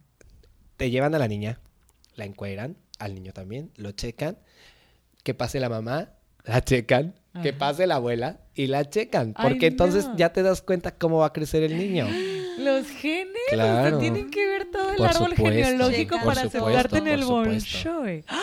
[0.77, 1.59] te llevan a la niña,
[2.17, 4.37] la encueran, al niño también, lo checan,
[5.23, 6.11] que pase la mamá,
[6.45, 7.59] la checan, que Ajá.
[7.59, 10.17] pase la abuela y la checan, Ay, porque entonces no.
[10.17, 12.07] ya te das cuenta cómo va a crecer el niño.
[12.59, 13.99] Los genes, o sea, Claro.
[13.99, 17.25] tienen que ver todo el Por árbol supuesto, genealógico para supuesto, aceptarte en el.
[17.25, 18.25] Bolshoi.
[18.27, 18.31] ¡Wow!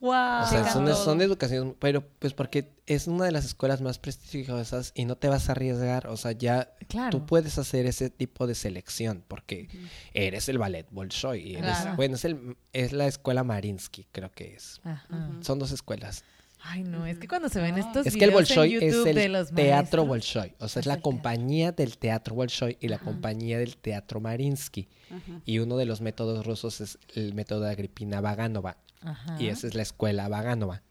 [0.00, 4.92] O sea, son, son educaciones, pero pues porque es una de las escuelas más prestigiosas
[4.94, 7.10] y no te vas a arriesgar, o sea, ya Claro.
[7.18, 9.68] tú puedes hacer ese tipo de selección porque
[10.14, 11.40] eres el ballet Bolshoi.
[11.40, 11.96] y eres- Claro.
[11.96, 14.80] Bueno, es, el, es la escuela Marinsky, creo que es.
[14.84, 15.30] Ajá.
[15.40, 16.22] Son dos escuelas.
[16.62, 18.94] Ay, no, es que cuando se ven estos Es que el videos en Bolshoi es
[18.94, 20.54] YouTube de el los teatro Bolshoi.
[20.58, 23.04] O sea, es es la compañía del teatro Bolshoi y la Ajá.
[23.04, 24.88] compañía del teatro Marinsky.
[25.10, 25.40] Ajá.
[25.44, 28.76] Y uno de los métodos rusos es el método de Agripina Vaganova.
[29.00, 29.36] Ajá.
[29.40, 30.82] Y esa es la escuela Vaganova.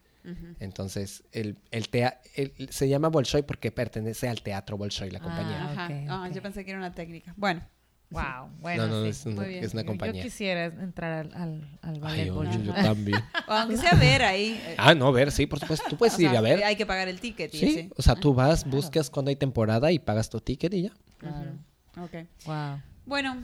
[0.59, 5.21] Entonces, el, el, tea- el- se llama Bolshoi porque pertenece al teatro Bolshoi, la Ah,
[5.21, 6.05] compañía.
[6.09, 7.33] Ah, yo pensé que era una técnica.
[7.37, 7.61] Bueno,
[8.09, 9.09] Wow, bueno, no, no, sí.
[9.09, 9.63] es una, muy bien.
[9.63, 10.21] es una Yo- compañía.
[10.21, 13.19] Yo quisiera entrar al, al, al ballet Ay, oye, yo también.
[13.47, 14.59] o aunque sea ver ahí.
[14.65, 15.85] eh, Ah, no, ver, sí, por supuesto.
[15.89, 16.63] Tú puedes o ir sea, a ver.
[16.63, 17.89] Hay que pagar el ticket y Sí, así.
[17.97, 20.91] o sea, tú vas, buscas cuando hay temporada y pagas tu ticket y ya.
[21.17, 21.51] Claro.
[22.01, 22.13] Ok.
[22.45, 22.81] Wow.
[23.05, 23.43] Bueno,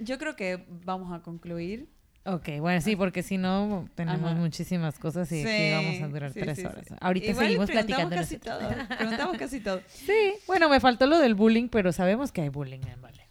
[0.00, 1.88] yo creo que vamos a concluir.
[2.26, 4.40] Ok, bueno, sí, porque si no tenemos Ajá.
[4.40, 6.86] muchísimas cosas y aquí vamos a durar sí, tres sí, horas.
[6.88, 6.94] sí.
[6.98, 8.16] Ahorita Igual seguimos preguntamos platicando.
[8.16, 8.96] casi todo.
[8.96, 9.80] Preguntamos casi todo.
[9.88, 13.23] Sí, bueno, me faltó lo del bullying, pero sabemos que hay bullying en ballet.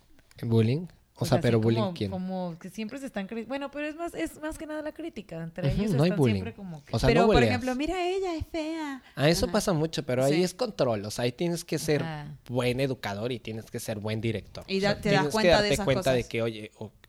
[0.46, 0.88] ¿Bullying?
[1.16, 2.10] O, sea, así pero como- bullying quién?
[2.12, 5.42] Como que siempre se están Bueno, pero es más, es más que nada la crítica.
[5.44, 6.34] Entre Ujú, ellos no hay están bullying.
[6.34, 6.96] siempre como que.
[6.96, 9.02] O sea, Pero, no por ejemplo, mira ella, es fea.
[9.16, 9.54] Ah, eso Ajá.
[9.54, 10.44] pasa mucho, pero ahí Sí.
[10.44, 11.06] es control.
[11.06, 12.36] O sea, ahí tienes que ser Ajá.
[12.50, 14.64] buen educador y tienes que ser buen director.
[14.68, 16.30] Y O sea, da- te das cuenta que de darte esas cuenta de cosas.
[16.30, 17.03] que, oye, o- y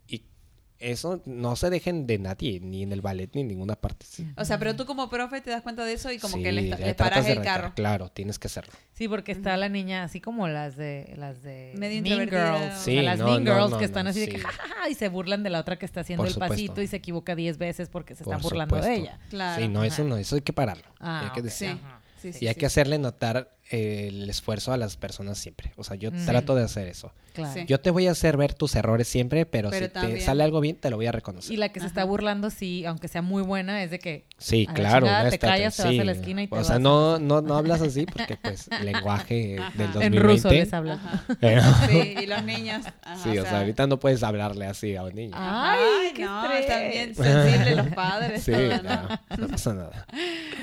[0.91, 4.07] eso no se dejen de nadie, ni en el ballet, ni en ninguna parte.
[4.09, 6.43] Sí, O sea, pero tú como profe te das cuenta de eso y como Sí,
[6.43, 7.75] que le, le tratas paras de el retar, carro.
[7.75, 8.73] Claro, tienes que hacerlo.
[8.93, 12.29] Sí, porque está la niña así como las de las de Medio Mean.
[12.29, 12.79] Girls.
[12.83, 14.39] Sí, o sea, las no, Mean no, Girls no, que están no, así de que
[14.39, 14.43] sí.
[14.45, 16.55] jajaja y se burlan de la otra que está haciendo Por el supuesto.
[16.55, 19.03] pasito y se equivoca 10 veces porque se está Por burlando de supuesto.
[19.05, 19.19] ella.
[19.31, 19.63] Claro.
[19.63, 20.09] Sí, no, eso Ajá.
[20.11, 20.85] no, eso hay que pararlo.
[21.01, 21.45] Ah, hay que ok.
[21.47, 21.69] decir.
[21.71, 21.81] Sí.
[21.83, 22.01] Ajá.
[22.21, 22.61] Sí, sí, Y hay sí.
[22.61, 25.73] que hacerle notar el esfuerzo a las personas siempre.
[25.77, 26.25] O sea, yo Mm.
[26.27, 27.13] trato de hacer eso.
[27.33, 27.53] Claro.
[27.53, 27.65] Sí.
[27.67, 30.45] Yo te voy a hacer ver tus errores siempre, pero, Pero si también- te sale
[30.45, 31.53] algo bien, te lo voy a reconocer.
[31.53, 34.67] Y la que se está burlando, sí, aunque sea muy buena, es de que Sí,
[34.73, 35.07] claro.
[35.07, 35.99] chingada, no te callas, te vas sí.
[36.01, 38.69] a la esquina y te O vas sea, no, no, no hablas así porque, pues,
[38.81, 39.71] el lenguaje Ajá.
[39.77, 40.17] del En 2020.
[40.19, 40.95] en ruso les habla.
[40.95, 41.25] Ajá.
[41.41, 42.85] Pero- Sí, y los niños.
[43.03, 45.33] ajá, sí, o sea, ahorita no puedes hablarle así a un niño.
[45.37, 46.61] Ay, qué no, estrés.
[46.61, 48.45] están bien sensibles los padres.
[48.45, 49.09] sí, todo, ¿no?
[49.09, 50.07] no, no pasa nada.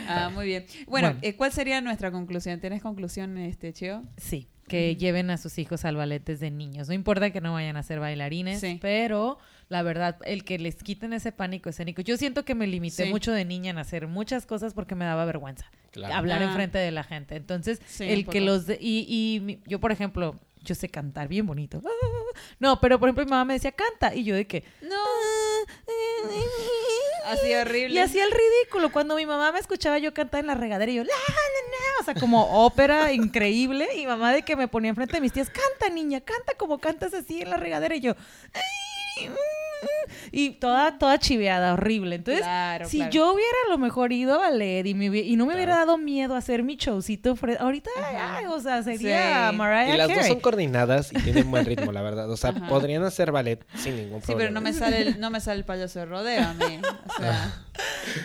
[0.08, 0.66] Ah, muy bien.
[0.88, 1.20] Bueno, Bueno.
[1.22, 2.60] eh, ¿cuál sería nuestra conclusión?
[2.62, 3.01] ¿Tienes conclusión,
[3.38, 4.04] este Chio?
[4.18, 6.88] Sí, que lleven a sus hijos al ballet desde niños.
[6.88, 8.78] No importa que no vayan a ser bailarines, Sí.
[8.82, 9.38] pero
[9.70, 12.02] la verdad, el que les quiten ese pánico escénico.
[12.02, 13.10] Yo siento que me limité Sí.
[13.10, 16.14] mucho de niña en hacer muchas cosas porque me daba vergüenza Claro.
[16.14, 16.46] hablar Ah.
[16.46, 17.36] enfrente de la gente.
[17.36, 18.66] Entonces, Sí, el que los...
[18.68, 21.82] de- y, y yo, por ejemplo, yo sé cantar bien bonito.
[22.60, 24.14] No, pero por ejemplo mi mamá me decía, canta.
[24.16, 24.64] Y yo de que...
[24.82, 24.96] No.
[27.26, 27.96] Así horrible.
[27.96, 28.92] Y hacía el ridículo.
[28.92, 32.02] Cuando mi mamá me escuchaba yo cantar en la regadera y yo, la, la, la",
[32.02, 33.88] o sea, como ópera increíble.
[33.96, 37.14] Y mamá de que me ponía enfrente de mis tías, canta niña, canta como cantas
[37.14, 37.96] así en la regadera.
[37.96, 38.16] Y yo,
[38.54, 40.01] "Ay, mm, mm",
[40.32, 42.16] y toda, toda chiveada, horrible.
[42.16, 43.12] Entonces, Claro, si claro.
[43.12, 45.74] yo hubiera a lo mejor ido a ballet y, me hubie- y no me hubiera
[45.74, 45.86] Claro.
[45.88, 47.90] dado miedo a hacer mi showcito, ahorita,
[48.38, 49.56] ay, o sea, sería Sí.
[49.58, 52.30] Mariah Y las dos son coordinadas y tienen buen ritmo, la verdad.
[52.32, 52.68] O sea, Ajá.
[52.68, 54.40] podrían hacer ballet sin ningún Sí, problema.
[54.40, 56.80] pero no me sale el, no me sale el payaso de rodeo a mí.
[57.08, 57.54] O sea,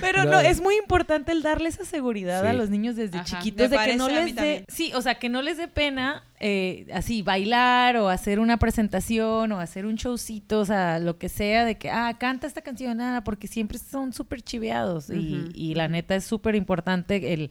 [0.01, 0.31] Pero no.
[0.33, 0.41] No.
[0.41, 2.57] es muy importante el darle esa seguridad a Sí.
[2.57, 5.43] los niños desde Ajá, chiquitos de que no les dé, sí, o sea, que no
[5.43, 10.65] les dé pena eh, así bailar o hacer una presentación o hacer un showcito, o
[10.67, 14.43] sea, lo que sea de que ah canta esta canción, ah, porque siempre son súper
[14.43, 17.51] chiveados y, la neta es súper importante el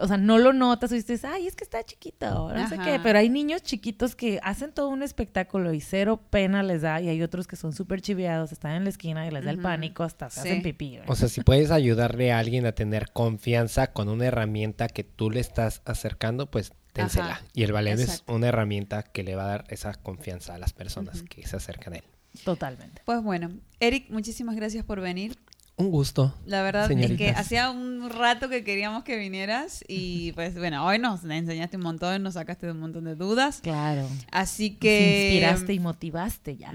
[0.00, 3.00] o sea, no lo notas o dices, ay, es que está chiquito, no sé qué,
[3.02, 7.08] pero hay niños chiquitos que hacen todo un espectáculo y cero pena les da, y
[7.08, 10.02] hay otros que son súper chiveados, están en la esquina y les da el pánico,
[10.02, 10.48] hasta se Sí.
[10.48, 10.98] hacen pipí.
[11.06, 15.30] O sea, si puedes ayudarle a alguien a tener confianza con una herramienta que tú
[15.30, 17.32] le estás acercando, pues dénsela.
[17.32, 18.32] Ajá, Y el ballet exacto.
[18.32, 21.56] es una herramienta que le va a dar esa confianza a las personas que se
[21.56, 22.04] acercan a él.
[22.44, 23.02] Totalmente.
[23.04, 23.50] pues bueno.
[23.80, 25.38] Eric, muchísimas gracias por venir.
[25.76, 26.34] Un gusto.
[26.44, 30.98] La verdad es que hacía un rato que queríamos que vinieras y pues bueno, hoy
[30.98, 33.60] nos enseñaste un montón, nos sacaste de un montón de dudas.
[33.62, 34.08] Claro.
[34.32, 36.72] Así Que inspiraste y motivaste ya.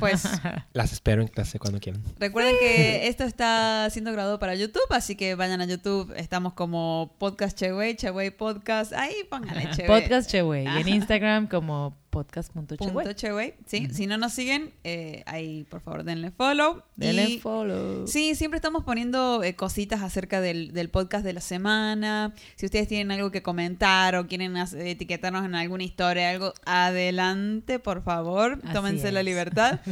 [0.00, 0.24] Pues
[0.72, 2.02] Las espero en clase cuando quieran.
[2.18, 6.12] recuerden que esto está siendo grabado para YouTube, así que vayan a YouTube.
[6.16, 8.92] Estamos como Podcast Cheway, Cheway Podcast.
[8.92, 10.02] Ahí pónganle Cheway.
[10.02, 10.64] Podcast Cheway.
[10.64, 10.88] Y en.
[10.88, 13.54] Instagram como podcast.cheway.
[13.66, 16.82] Sí, si no nos siguen, eh, ahí por favor denle follow.
[16.96, 18.06] Denle Y- follow.
[18.06, 22.34] Sí, siempre estamos poniendo eh, cositas acerca del, del podcast de la semana.
[22.56, 28.02] Si ustedes tienen algo que comentar o quieren etiquetarnos en alguna historia, algo, adelante, por
[28.02, 28.58] favor.
[28.64, 29.80] Así Tómense la libertad.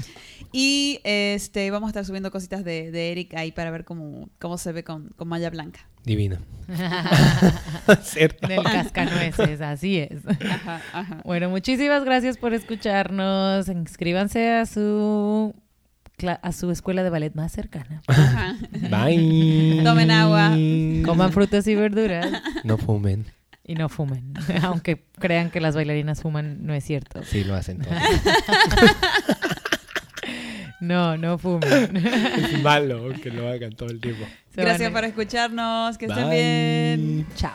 [0.50, 4.56] Y este vamos a estar subiendo cositas de, de Eric ahí para ver cómo, cómo
[4.56, 5.80] se ve con, con malla blanca.
[6.08, 6.38] Divino.
[8.02, 8.46] ¿Cierto?
[8.48, 10.20] Del cascanueces, así es.
[10.26, 11.20] Ajá, ajá.
[11.24, 13.68] Bueno, muchísimas gracias por escucharnos.
[13.68, 15.54] Inscríbanse a su
[16.42, 18.02] a su escuela de ballet más cercana.
[18.08, 18.56] ajá.
[18.90, 19.82] Bye.
[19.84, 20.50] Tomen agua.
[21.04, 22.26] Coman frutas y verduras
[22.64, 23.26] No fumen.
[23.64, 24.34] y no fumen.
[24.62, 27.22] Aunque crean que las bailarinas fuman, no es cierto.
[27.22, 27.96] Sí, lo hacen todos.
[30.80, 31.96] No, no fumen.
[31.96, 34.24] es malo que lo hagan todo el tiempo.
[34.54, 35.98] Se Gracias por escucharnos.
[35.98, 37.26] Que estén bien.
[37.34, 37.52] Chao.